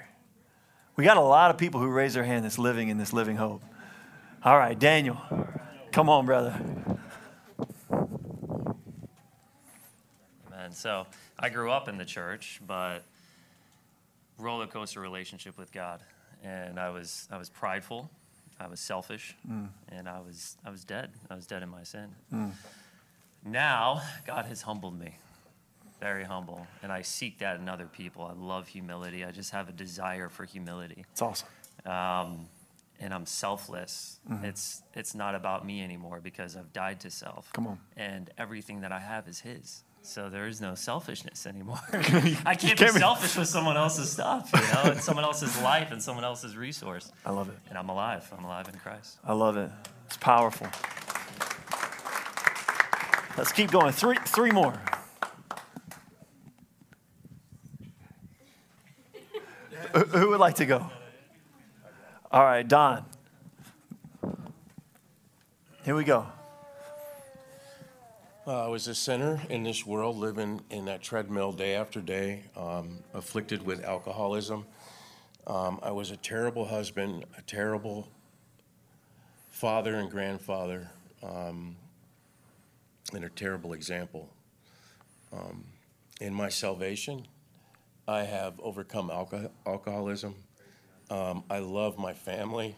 [0.95, 3.35] We got a lot of people who raise their hand that's living in this living
[3.35, 3.63] hope.
[4.43, 5.17] All right, Daniel.
[5.91, 6.53] Come on, brother.
[10.47, 10.71] Amen.
[10.71, 12.99] So I grew up in the church, but
[14.37, 16.01] roller coaster relationship with God,
[16.43, 18.09] and I was I was prideful,
[18.59, 19.69] I was selfish, Mm.
[19.89, 21.11] and I was I was dead.
[21.29, 22.09] I was dead in my sin.
[23.43, 25.15] Now God has humbled me,
[25.99, 28.25] very humble, and I seek that in other people.
[28.25, 29.25] I love humility.
[29.25, 31.47] I just have a desire for humility It's awesome.
[31.85, 32.47] um,
[32.99, 34.19] and I'm selfless.
[34.29, 34.45] Mm-hmm.
[34.45, 37.51] It's it's not about me anymore because I've died to self.
[37.53, 37.79] Come on.
[37.97, 39.83] And everything that I have is His.
[40.01, 41.79] So there is no selfishness anymore.
[41.93, 45.61] I can't, can't be be- selfish with someone else's stuff, you know, and someone else's
[45.61, 47.11] life and someone else's resource.
[47.25, 47.57] I love it.
[47.67, 48.31] And I'm alive.
[48.35, 49.17] I'm alive in Christ.
[49.25, 49.69] I love it.
[50.07, 50.67] It's powerful.
[53.37, 53.91] Let's keep going.
[53.91, 54.73] Three, three more.
[59.93, 60.89] Who- Who would like to go?
[62.31, 63.05] All right, Don.
[65.83, 66.27] Here we go.
[68.45, 72.43] Uh, I was a sinner in this world, living in that treadmill day after day,
[72.55, 74.67] um, afflicted with alcoholism.
[75.47, 78.07] Um, I was a terrible husband, a terrible
[79.49, 80.91] father and grandfather,
[81.23, 81.77] um,
[83.11, 84.29] and a terrible example.
[85.33, 85.63] Um,
[86.21, 87.25] in my salvation,
[88.07, 90.35] I have overcome alco- alcoholism.
[91.09, 92.75] Um, I love my family.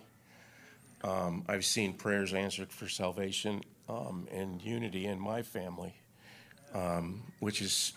[1.04, 5.96] Um, I've seen prayers answered for salvation um, and unity in my family,
[6.74, 7.94] um, which is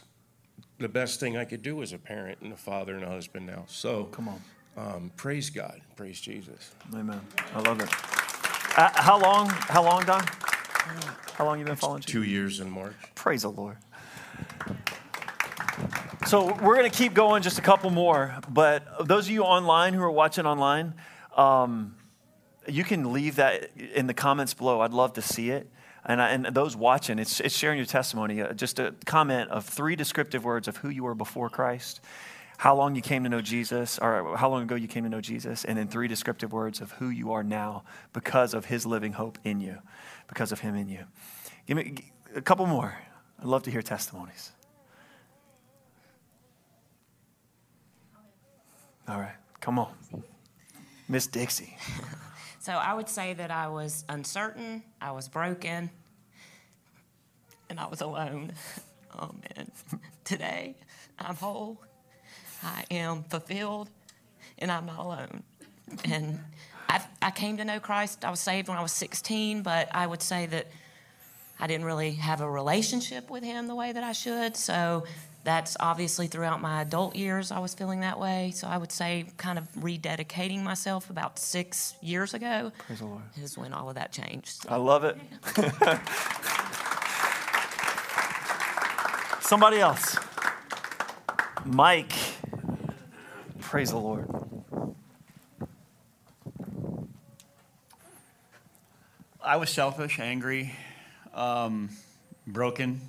[0.79, 3.47] the best thing I could do as a parent and a father and a husband
[3.47, 3.65] now.
[3.69, 4.43] So, Come on.
[4.77, 6.73] um, praise God, praise Jesus.
[6.95, 7.21] Amen.
[7.55, 7.89] I love it.
[8.77, 9.49] Uh, how long?
[9.51, 10.25] How long, Don?
[11.35, 12.95] How long you been following Two years in March.
[13.15, 13.77] Praise the Lord.
[16.27, 18.35] So we're going to keep going just a couple more.
[18.49, 20.95] But those of you online who are watching online,
[21.37, 21.97] um,
[22.67, 24.81] you can leave that in the comments below.
[24.81, 25.71] I'd love to see it.
[26.07, 28.41] And, I, and those watching, it's, it's sharing your testimony.
[28.41, 32.01] Uh, just a comment of three descriptive words of who you were before Christ,
[32.57, 35.21] how long you came to know Jesus, or how long ago you came to know
[35.21, 39.13] Jesus, and then three descriptive words of who you are now because of his living
[39.13, 39.79] hope in you,
[40.29, 41.05] because of him in you.
[41.67, 41.97] Give me
[42.35, 42.97] a couple more.
[43.39, 44.53] I'd love to hear testimonies.
[49.09, 49.93] All right, come on.
[51.09, 51.77] Miss Dixie.
[52.65, 55.91] So I would say that I was uncertain, I was broken,
[57.69, 58.53] and I was alone.
[59.17, 59.71] Oh man,
[60.25, 60.75] today
[61.21, 61.81] I'm whole,
[62.65, 63.89] I am fulfilled,
[64.59, 65.45] and I'm not alone.
[66.05, 66.41] And
[66.89, 68.25] I, I came to know Christ.
[68.25, 70.67] I was saved when I was 16, but I would say that
[71.61, 74.57] I didn't really have a relationship with Him the way that I should.
[74.57, 75.05] So
[75.45, 78.51] that's obviously throughout my adult years, I was feeling that way.
[78.55, 83.23] So I would say, kind of rededicating myself about six years ago Praise the Lord.
[83.37, 84.65] is when all of that changed.
[84.69, 85.19] I love it.
[89.43, 90.17] Somebody else.
[91.67, 92.13] Mike.
[93.61, 94.27] Praise the Lord.
[99.43, 100.73] I was selfish, angry,
[101.35, 101.91] um,
[102.47, 103.03] broken.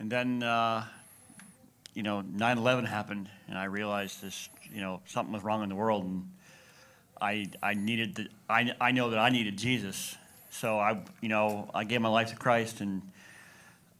[0.00, 0.84] And then, uh,
[1.96, 5.70] you know, 9 11 happened, and I realized this, you know, something was wrong in
[5.70, 6.04] the world.
[6.04, 6.30] And
[7.18, 10.14] I, I needed, the, I, I know that I needed Jesus.
[10.50, 12.82] So I, you know, I gave my life to Christ.
[12.82, 13.00] And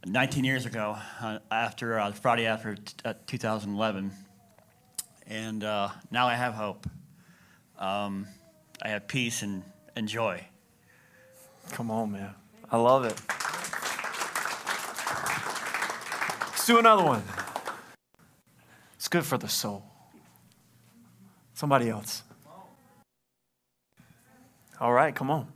[0.04, 4.10] 19 years ago, uh, after uh, Friday after t- uh, 2011,
[5.26, 6.86] and uh, now I have hope.
[7.78, 8.26] Um,
[8.82, 9.62] I have peace and,
[9.96, 10.46] and joy.
[11.70, 12.34] Come on, man.
[12.70, 13.18] I love it.
[16.50, 17.22] Let's do another one.
[19.06, 19.84] It's good for the soul.
[21.54, 22.24] Somebody else.
[24.80, 25.46] All right, come on.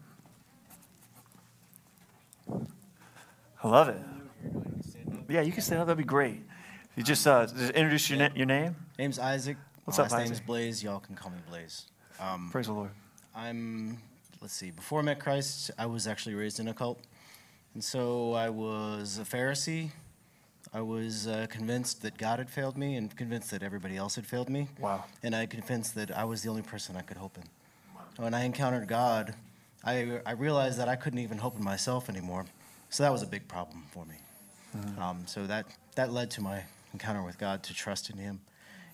[3.61, 4.01] I love it.
[5.28, 5.88] Yeah, you can stand up.
[5.88, 6.40] That'd be great.
[6.94, 8.76] You just, uh, just introduce your, na- your name.
[8.96, 9.57] Name's Isaac.
[9.82, 10.46] What's My up, last name is Isaac?
[10.46, 10.84] Blaze.
[10.84, 11.88] Y'all can call me Blaze.
[12.20, 12.90] Um, Praise the Lord.
[13.34, 13.98] I'm,
[14.40, 17.01] let's see, before I met Christ, I was actually raised in a cult.
[17.74, 19.90] And so I was a Pharisee.
[20.73, 24.27] I was uh, convinced that God had failed me and convinced that everybody else had
[24.27, 24.68] failed me.
[24.79, 25.05] Wow.
[25.23, 27.45] And I convinced that I was the only person I could hope in.
[28.23, 29.35] When I encountered God,
[29.85, 32.47] I, I realized that I couldn't even hope in myself anymore.
[32.89, 34.16] So that was a big problem for me.
[34.99, 35.66] Um, so that,
[35.97, 36.62] that led to my
[36.93, 38.41] encounter with God to trust in Him.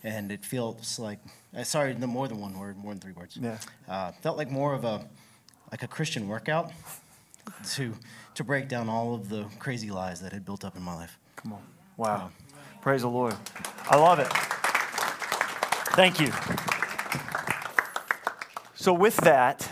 [0.02, 1.18] And it feels like,
[1.56, 3.36] uh, sorry, no more than one word, more than three words.
[3.36, 3.58] Yeah.
[3.88, 5.06] Uh, felt like more of a,
[5.70, 6.72] like a Christian workout
[7.72, 7.94] to,
[8.34, 11.18] to break down all of the crazy lies that had built up in my life.
[11.36, 11.62] Come on.
[11.96, 12.30] Wow.
[12.80, 13.34] Praise the Lord.
[13.88, 14.28] I love it.
[15.94, 16.32] Thank you.
[18.74, 19.68] So, with that,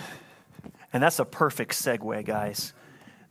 [0.92, 2.72] and that's a perfect segue, guys.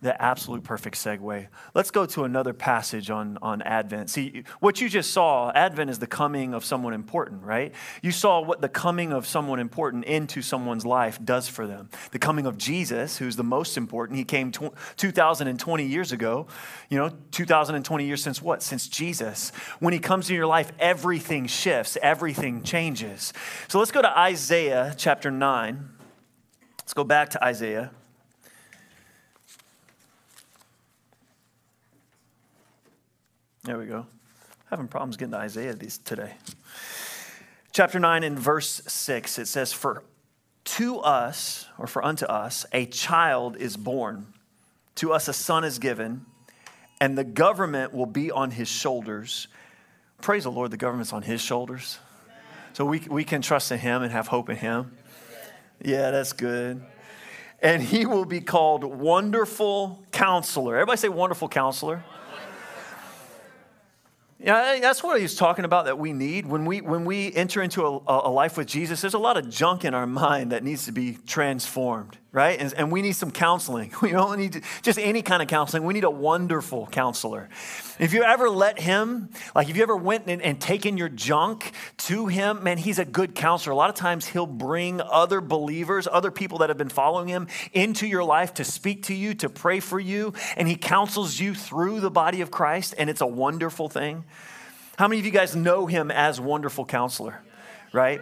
[0.04, 1.48] The absolute perfect segue.
[1.74, 4.10] Let's go to another passage on, on Advent.
[4.10, 7.74] See, what you just saw, Advent is the coming of someone important, right?
[8.02, 11.90] You saw what the coming of someone important into someone's life does for them.
[12.12, 16.48] The coming of Jesus, who's the most important, he came 2,020 years ago.
[16.90, 18.62] You know, 2,020 years since what?
[18.62, 19.54] Since Jesus.
[19.80, 23.32] When he comes into your life, everything shifts, everything changes.
[23.70, 25.90] So let's go to Isaiah chapter 9.
[26.80, 27.92] Let's go back to Isaiah.
[33.66, 34.06] There we go.
[34.70, 36.34] Having problems getting to Isaiah these today.
[37.72, 40.04] Chapter 9 and verse 6, it says, For
[40.66, 44.34] to us, or for unto us, a child is born,
[44.96, 46.26] to us a son is given,
[47.00, 49.48] and the government will be on his shoulders.
[50.20, 52.00] Praise the Lord, the government's on his shoulders.
[52.74, 54.98] So we, we can trust in him and have hope in him.
[55.82, 56.84] Yeah, that's good.
[57.62, 60.76] And he will be called Wonderful Counselor.
[60.76, 62.04] Everybody say Wonderful Counselor.
[64.44, 66.46] Yeah, that's what he's talking about that we need.
[66.46, 69.50] When we, when we enter into a, a life with Jesus, there's a lot of
[69.50, 72.60] junk in our mind that needs to be transformed, right?
[72.60, 73.94] And, and we need some counseling.
[74.04, 75.86] We don't need to, just any kind of counseling.
[75.86, 77.48] We need a wonderful counselor.
[78.00, 81.72] If you ever let him, like if you ever went and, and taken your junk
[82.00, 83.72] to him, man, he's a good counselor.
[83.72, 87.48] A lot of times he'll bring other believers, other people that have been following him
[87.72, 91.54] into your life to speak to you, to pray for you, and he counsels you
[91.54, 94.26] through the body of Christ, and it's a wonderful thing.
[94.98, 97.40] How many of you guys know him as wonderful counselor?
[97.94, 98.22] Right?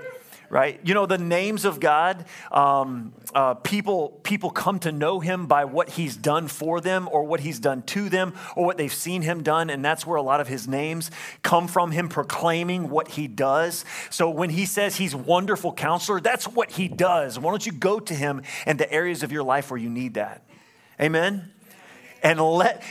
[0.52, 0.82] Right?
[0.84, 5.64] You know, the names of God, um, uh, people, people come to know him by
[5.64, 9.22] what he's done for them or what he's done to them or what they've seen
[9.22, 9.70] him done.
[9.70, 11.10] And that's where a lot of his names
[11.42, 13.86] come from him proclaiming what he does.
[14.10, 17.40] So when he says he's wonderful counselor, that's what he does.
[17.40, 20.16] Why don't you go to him in the areas of your life where you need
[20.16, 20.44] that?
[21.00, 21.50] Amen?
[22.22, 22.84] And let,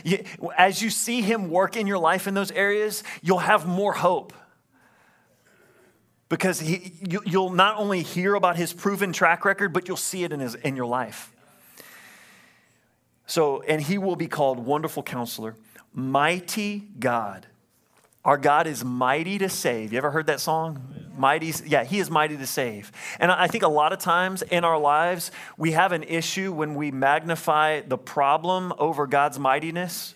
[0.57, 4.33] as you see him work in your life in those areas, you'll have more hope
[6.31, 10.25] because he, you, will not only hear about his proven track record, but you'll see
[10.25, 11.33] it in, his, in your life.
[13.27, 15.57] So, and he will be called Wonderful Counselor,
[15.93, 17.47] Mighty God.
[18.25, 19.93] Our God is mighty to save.
[19.93, 20.95] You ever heard that song?
[21.17, 22.93] Mighty, yeah, he is mighty to save.
[23.19, 26.75] And I think a lot of times in our lives, we have an issue when
[26.75, 30.15] we magnify the problem over God's mightiness,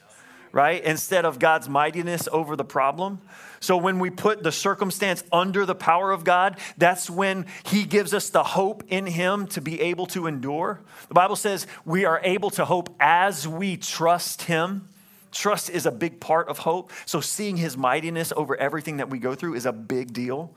[0.52, 0.82] right?
[0.84, 3.20] Instead of God's mightiness over the problem.
[3.64, 8.12] So when we put the circumstance under the power of God, that's when He gives
[8.12, 10.82] us the hope in Him to be able to endure.
[11.08, 14.86] The Bible says we are able to hope as we trust Him.
[15.32, 16.92] Trust is a big part of hope.
[17.06, 20.54] So seeing His mightiness over everything that we go through is a big deal.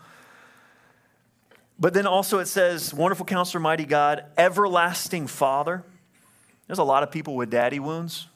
[1.80, 5.86] But then also it says, Wonderful Counselor, Mighty God, Everlasting Father.
[6.68, 8.28] There's a lot of people with daddy wounds,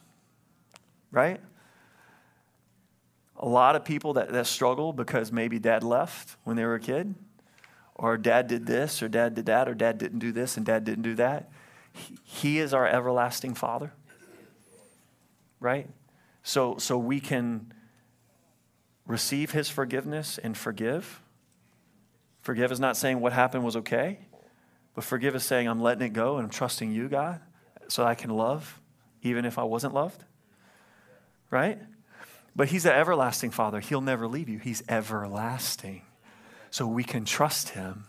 [1.11, 1.41] right?
[3.41, 6.79] A lot of people that, that struggle because maybe dad left when they were a
[6.79, 7.15] kid,
[7.95, 10.83] or dad did this, or dad did that, or dad didn't do this, and dad
[10.83, 11.51] didn't do that.
[11.91, 13.93] He, he is our everlasting father,
[15.59, 15.89] right?
[16.43, 17.73] So, so we can
[19.05, 21.21] receive his forgiveness and forgive.
[22.41, 24.19] Forgive is not saying what happened was okay,
[24.93, 27.41] but forgive is saying, I'm letting it go and I'm trusting you, God,
[27.87, 28.79] so I can love
[29.23, 30.23] even if I wasn't loved.
[31.49, 31.79] Right?
[32.55, 33.79] But He's an everlasting Father.
[33.79, 36.01] He'll never leave you, He's everlasting.
[36.69, 38.05] So we can trust Him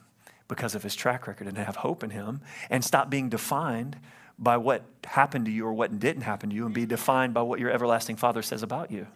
[0.48, 2.40] because of His track record and have hope in Him
[2.70, 3.96] and stop being defined
[4.38, 7.42] by what happened to you or what didn't happen to you and be defined by
[7.42, 9.06] what your everlasting Father says about you.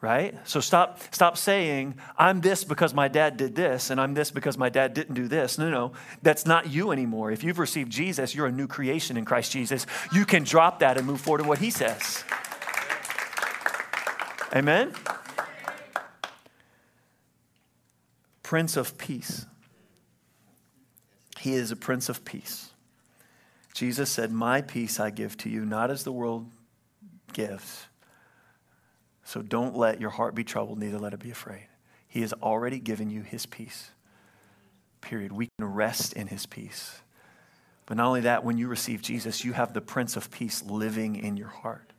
[0.00, 0.34] Right?
[0.46, 4.58] So stop, stop saying, I'm this because my dad did this, and I'm this because
[4.58, 5.56] my dad didn't do this.
[5.56, 7.30] No, no, that's not you anymore.
[7.30, 9.86] If you've received Jesus, you're a new creation in Christ Jesus.
[10.12, 12.22] You can drop that and move forward in what he says.
[14.54, 14.92] Amen?
[18.44, 19.46] Prince of Peace.
[21.40, 22.70] He is a Prince of Peace.
[23.72, 26.46] Jesus said, My peace I give to you, not as the world
[27.32, 27.86] gives.
[29.24, 31.66] So don't let your heart be troubled, neither let it be afraid.
[32.06, 33.90] He has already given you his peace.
[35.00, 35.32] Period.
[35.32, 37.00] We can rest in his peace.
[37.86, 41.16] But not only that, when you receive Jesus, you have the Prince of Peace living
[41.16, 41.93] in your heart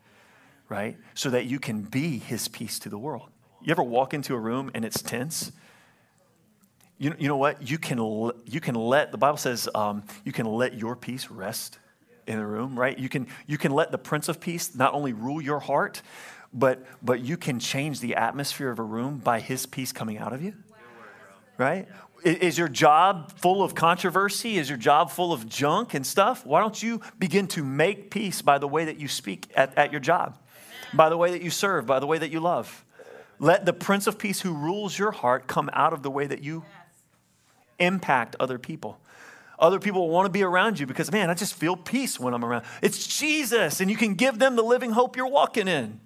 [0.70, 0.98] right?
[1.14, 3.30] So that you can be his peace to the world.
[3.62, 5.52] You ever walk into a room and it's tense?
[6.98, 7.70] You, you know what?
[7.70, 8.00] You can,
[8.46, 11.80] you can let, the Bible says, um, you can let your peace rest
[12.28, 12.98] in the room, right?
[12.98, 16.02] You can, you can let the Prince of Peace not only rule your heart,
[16.54, 20.32] but, but you can change the atmosphere of a room by his peace coming out
[20.32, 20.54] of you,
[21.58, 21.88] right?
[22.24, 24.58] Is your job full of controversy?
[24.58, 26.46] Is your job full of junk and stuff?
[26.46, 29.92] Why don't you begin to make peace by the way that you speak at, at
[29.92, 30.38] your job?
[30.96, 32.84] By the way that you serve, by the way that you love.
[33.40, 36.42] Let the Prince of Peace who rules your heart come out of the way that
[36.42, 36.64] you
[37.80, 39.00] impact other people.
[39.58, 42.44] Other people want to be around you because, man, I just feel peace when I'm
[42.44, 42.66] around.
[42.82, 46.00] It's Jesus, and you can give them the living hope you're walking in.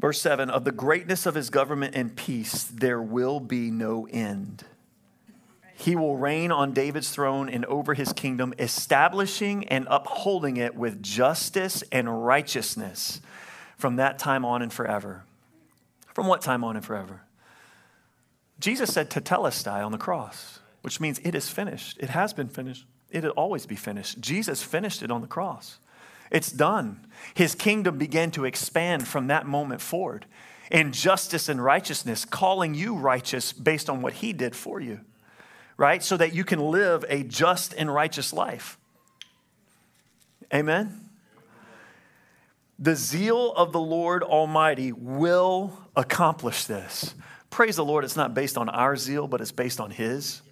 [0.00, 4.64] Verse 7 Of the greatness of his government and peace, there will be no end.
[5.82, 11.02] He will reign on David's throne and over his kingdom, establishing and upholding it with
[11.02, 13.20] justice and righteousness
[13.76, 15.24] from that time on and forever.
[16.14, 17.22] From what time on and forever?
[18.60, 21.98] Jesus said tetelestai on the cross, which means it is finished.
[21.98, 22.86] It has been finished.
[23.10, 24.20] It'll always be finished.
[24.20, 25.80] Jesus finished it on the cross.
[26.30, 27.08] It's done.
[27.34, 30.26] His kingdom began to expand from that moment forward
[30.70, 35.00] in justice and righteousness, calling you righteous based on what he did for you
[35.76, 36.02] right?
[36.02, 38.78] So that you can live a just and righteous life.
[40.52, 41.08] Amen?
[42.78, 47.14] The zeal of the Lord Almighty will accomplish this.
[47.48, 50.42] Praise the Lord, it's not based on our zeal, but it's based on His.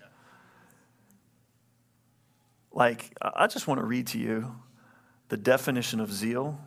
[2.72, 4.54] Like, I just want to read to you
[5.28, 6.60] the definition of zeal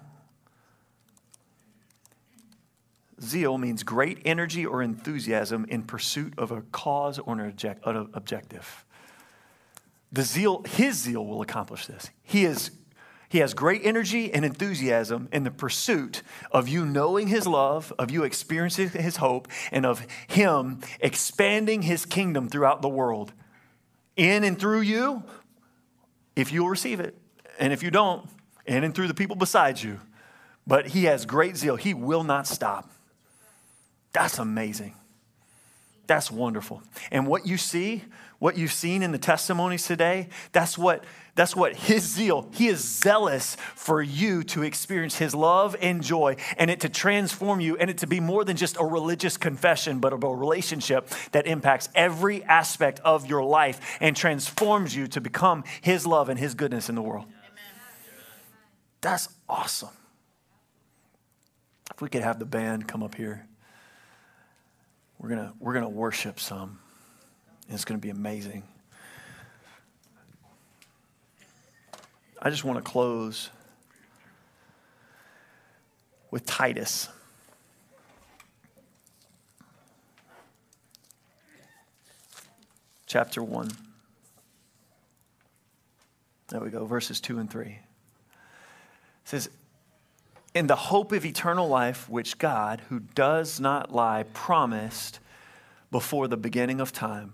[3.23, 8.85] Zeal means great energy or enthusiasm in pursuit of a cause or an objective.
[10.11, 12.11] The zeal, his zeal will accomplish this.
[12.21, 12.69] He is,
[13.29, 16.21] He has great energy and enthusiasm in the pursuit
[16.51, 22.05] of you knowing His love, of you experiencing His hope, and of Him expanding His
[22.05, 23.33] kingdom throughout the world.
[24.15, 25.23] In and through you,
[26.35, 27.17] if you'll receive it.
[27.59, 28.29] And if you don't,
[28.67, 29.99] in and through the people beside you.
[30.67, 31.75] But He has great zeal.
[31.75, 32.91] He will not stop.
[34.13, 34.95] That's amazing.
[36.05, 36.83] That's wonderful.
[37.11, 38.03] And what you see,
[38.39, 41.03] what you've seen in the testimonies today, that's what
[41.35, 46.35] that's what his zeal, he is zealous for you to experience his love and joy
[46.57, 49.99] and it to transform you and it to be more than just a religious confession,
[49.99, 55.63] but a relationship that impacts every aspect of your life and transforms you to become
[55.81, 57.25] his love and his goodness in the world.
[59.01, 59.89] That's awesome.
[61.91, 63.47] If we could have the band come up here,
[65.23, 66.77] we're going to we're going to worship some.
[67.67, 68.63] And it's going to be amazing.
[72.41, 73.49] I just want to close
[76.29, 77.07] with Titus.
[83.07, 83.71] Chapter 1.
[86.49, 87.65] There we go, verses 2 and 3.
[87.67, 87.79] It
[89.23, 89.49] says,
[90.53, 95.19] In the hope of eternal life, which God, who does not lie, promised
[95.91, 97.33] before the beginning of time,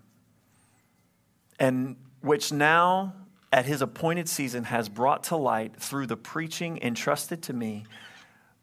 [1.60, 3.14] and which now
[3.52, 7.86] at his appointed season has brought to light through the preaching entrusted to me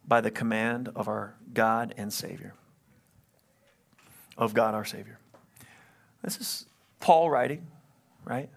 [0.06, 2.54] by the command of our God and Savior.
[4.38, 5.18] Of God our Savior.
[6.22, 6.66] This is
[7.00, 7.66] Paul writing,
[8.24, 8.48] right?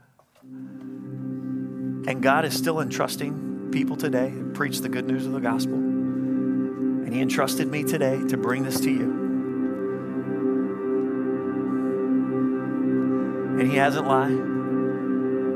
[0.43, 5.88] And God is still entrusting people today to preach the good news of the gospel.
[7.09, 9.09] And He entrusted me today to bring this to you.
[13.59, 14.59] And He hasn't lied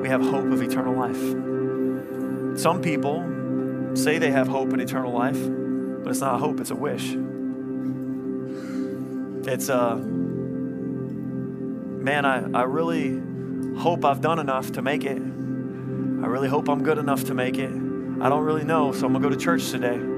[0.03, 2.59] we have hope of eternal life.
[2.59, 5.37] Some people say they have hope in eternal life,
[6.03, 7.15] but it's not a hope, it's a wish.
[9.47, 9.95] It's a, uh,
[12.01, 13.21] man, I, I really
[13.77, 15.21] hope I've done enough to make it.
[15.21, 17.71] I really hope I'm good enough to make it.
[17.71, 20.12] I don't really know, so I'm gonna go to church today.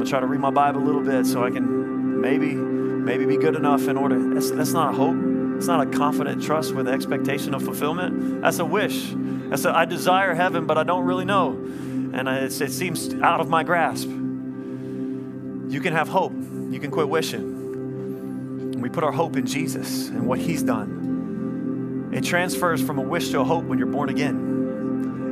[0.00, 3.26] I'm gonna try to read my Bible a little bit so I can maybe, maybe
[3.26, 4.32] be good enough in order.
[4.32, 5.14] That's, that's not a hope.
[5.58, 8.40] It's not a confident trust with expectation of fulfillment.
[8.40, 9.12] That's a wish.
[9.14, 11.50] That's a, I desire heaven, but I don't really know.
[11.50, 14.08] And it seems out of my grasp.
[14.08, 16.32] You can have hope.
[16.32, 18.80] You can quit wishing.
[18.80, 22.08] We put our hope in Jesus and what He's done.
[22.14, 24.49] It transfers from a wish to a hope when you're born again.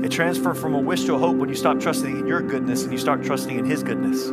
[0.02, 2.84] It transfers from a wish to a hope when you stop trusting in your goodness
[2.84, 4.30] and you start trusting in His goodness.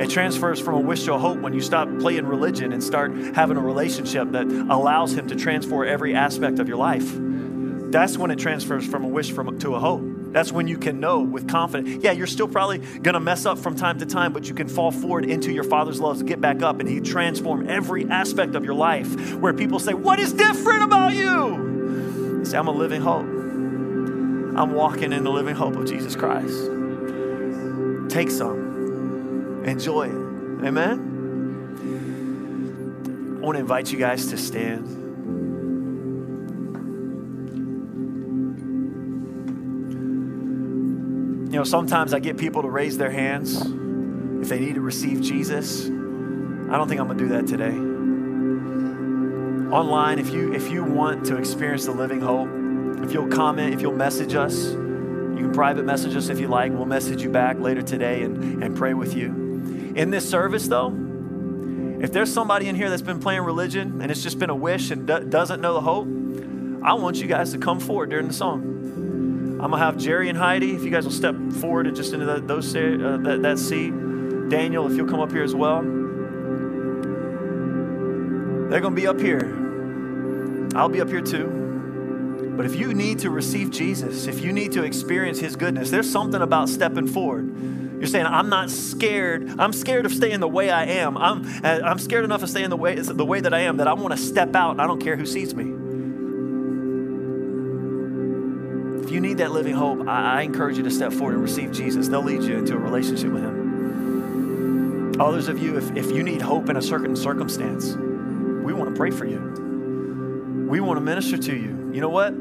[0.00, 3.12] It transfers from a wish to a hope when you stop playing religion and start
[3.34, 7.10] having a relationship that allows Him to transform every aspect of your life.
[7.92, 10.02] That's when it transfers from a wish from, to a hope.
[10.32, 12.02] That's when you can know with confidence.
[12.02, 14.66] Yeah, you're still probably going to mess up from time to time, but you can
[14.66, 18.54] fall forward into your Father's love to get back up, and He transform every aspect
[18.54, 19.34] of your life.
[19.34, 23.41] Where people say, "What is different about you?" Say, "I'm a living hope.
[24.56, 26.70] I'm walking in the living hope of Jesus Christ."
[28.08, 29.62] Take some.
[29.64, 30.66] Enjoy it.
[30.66, 31.08] Amen?
[33.36, 34.86] I want to invite you guys to stand.
[41.50, 43.60] You know, sometimes I get people to raise their hands
[44.40, 45.86] if they need to receive Jesus.
[45.86, 47.76] I don't think I'm going to do that today.
[49.74, 52.48] Online, if you if you want to experience the living hope,
[53.02, 56.72] if you'll comment, if you'll message us, you can private message us if you like.
[56.72, 59.26] We'll message you back later today and, and pray with you.
[59.96, 60.88] In this service, though,
[62.00, 64.90] if there's somebody in here that's been playing religion and it's just been a wish
[64.90, 66.06] and do- doesn't know the hope,
[66.84, 69.58] I want you guys to come forward during the song.
[69.62, 70.74] I'm gonna have Jerry and Heidi.
[70.74, 73.92] If you guys will step forward and just into those uh, that, that seat.
[74.48, 75.82] Daniel, if you'll come up here as well.
[78.68, 80.68] They're gonna be up here.
[80.74, 81.61] I'll be up here too.
[82.56, 86.10] But if you need to receive Jesus, if you need to experience His goodness, there's
[86.10, 87.98] something about stepping forward.
[87.98, 89.60] You're saying, I'm not scared.
[89.60, 91.16] I'm scared of staying the way I am.
[91.16, 93.86] I'm, uh, I'm scared enough of staying the way, the way that I am that
[93.86, 95.62] I want to step out and I don't care who sees me.
[99.04, 101.70] If you need that living hope, I, I encourage you to step forward and receive
[101.72, 102.08] Jesus.
[102.08, 105.20] They'll lead you into a relationship with Him.
[105.20, 108.96] Others of you, if, if you need hope in a certain circumstance, we want to
[108.96, 110.66] pray for you.
[110.68, 111.71] We want to minister to you.
[111.92, 112.32] You know what?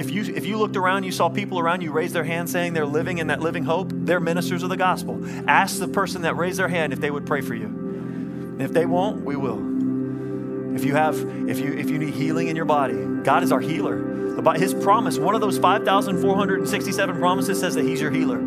[0.00, 2.72] If you, if you looked around, you saw people around you raise their hand saying
[2.72, 5.20] they're living in that living hope, they're ministers of the gospel.
[5.48, 7.66] Ask the person that raised their hand if they would pray for you.
[7.66, 10.76] And if they won't, we will.
[10.76, 11.16] If you have,
[11.48, 14.36] if you if you need healing in your body, God is our healer.
[14.38, 18.38] About His promise, one of those 5,467 promises says that He's your healer.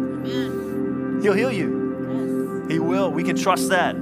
[1.22, 2.66] He'll heal you.
[2.70, 3.12] He will.
[3.12, 3.96] We can trust that.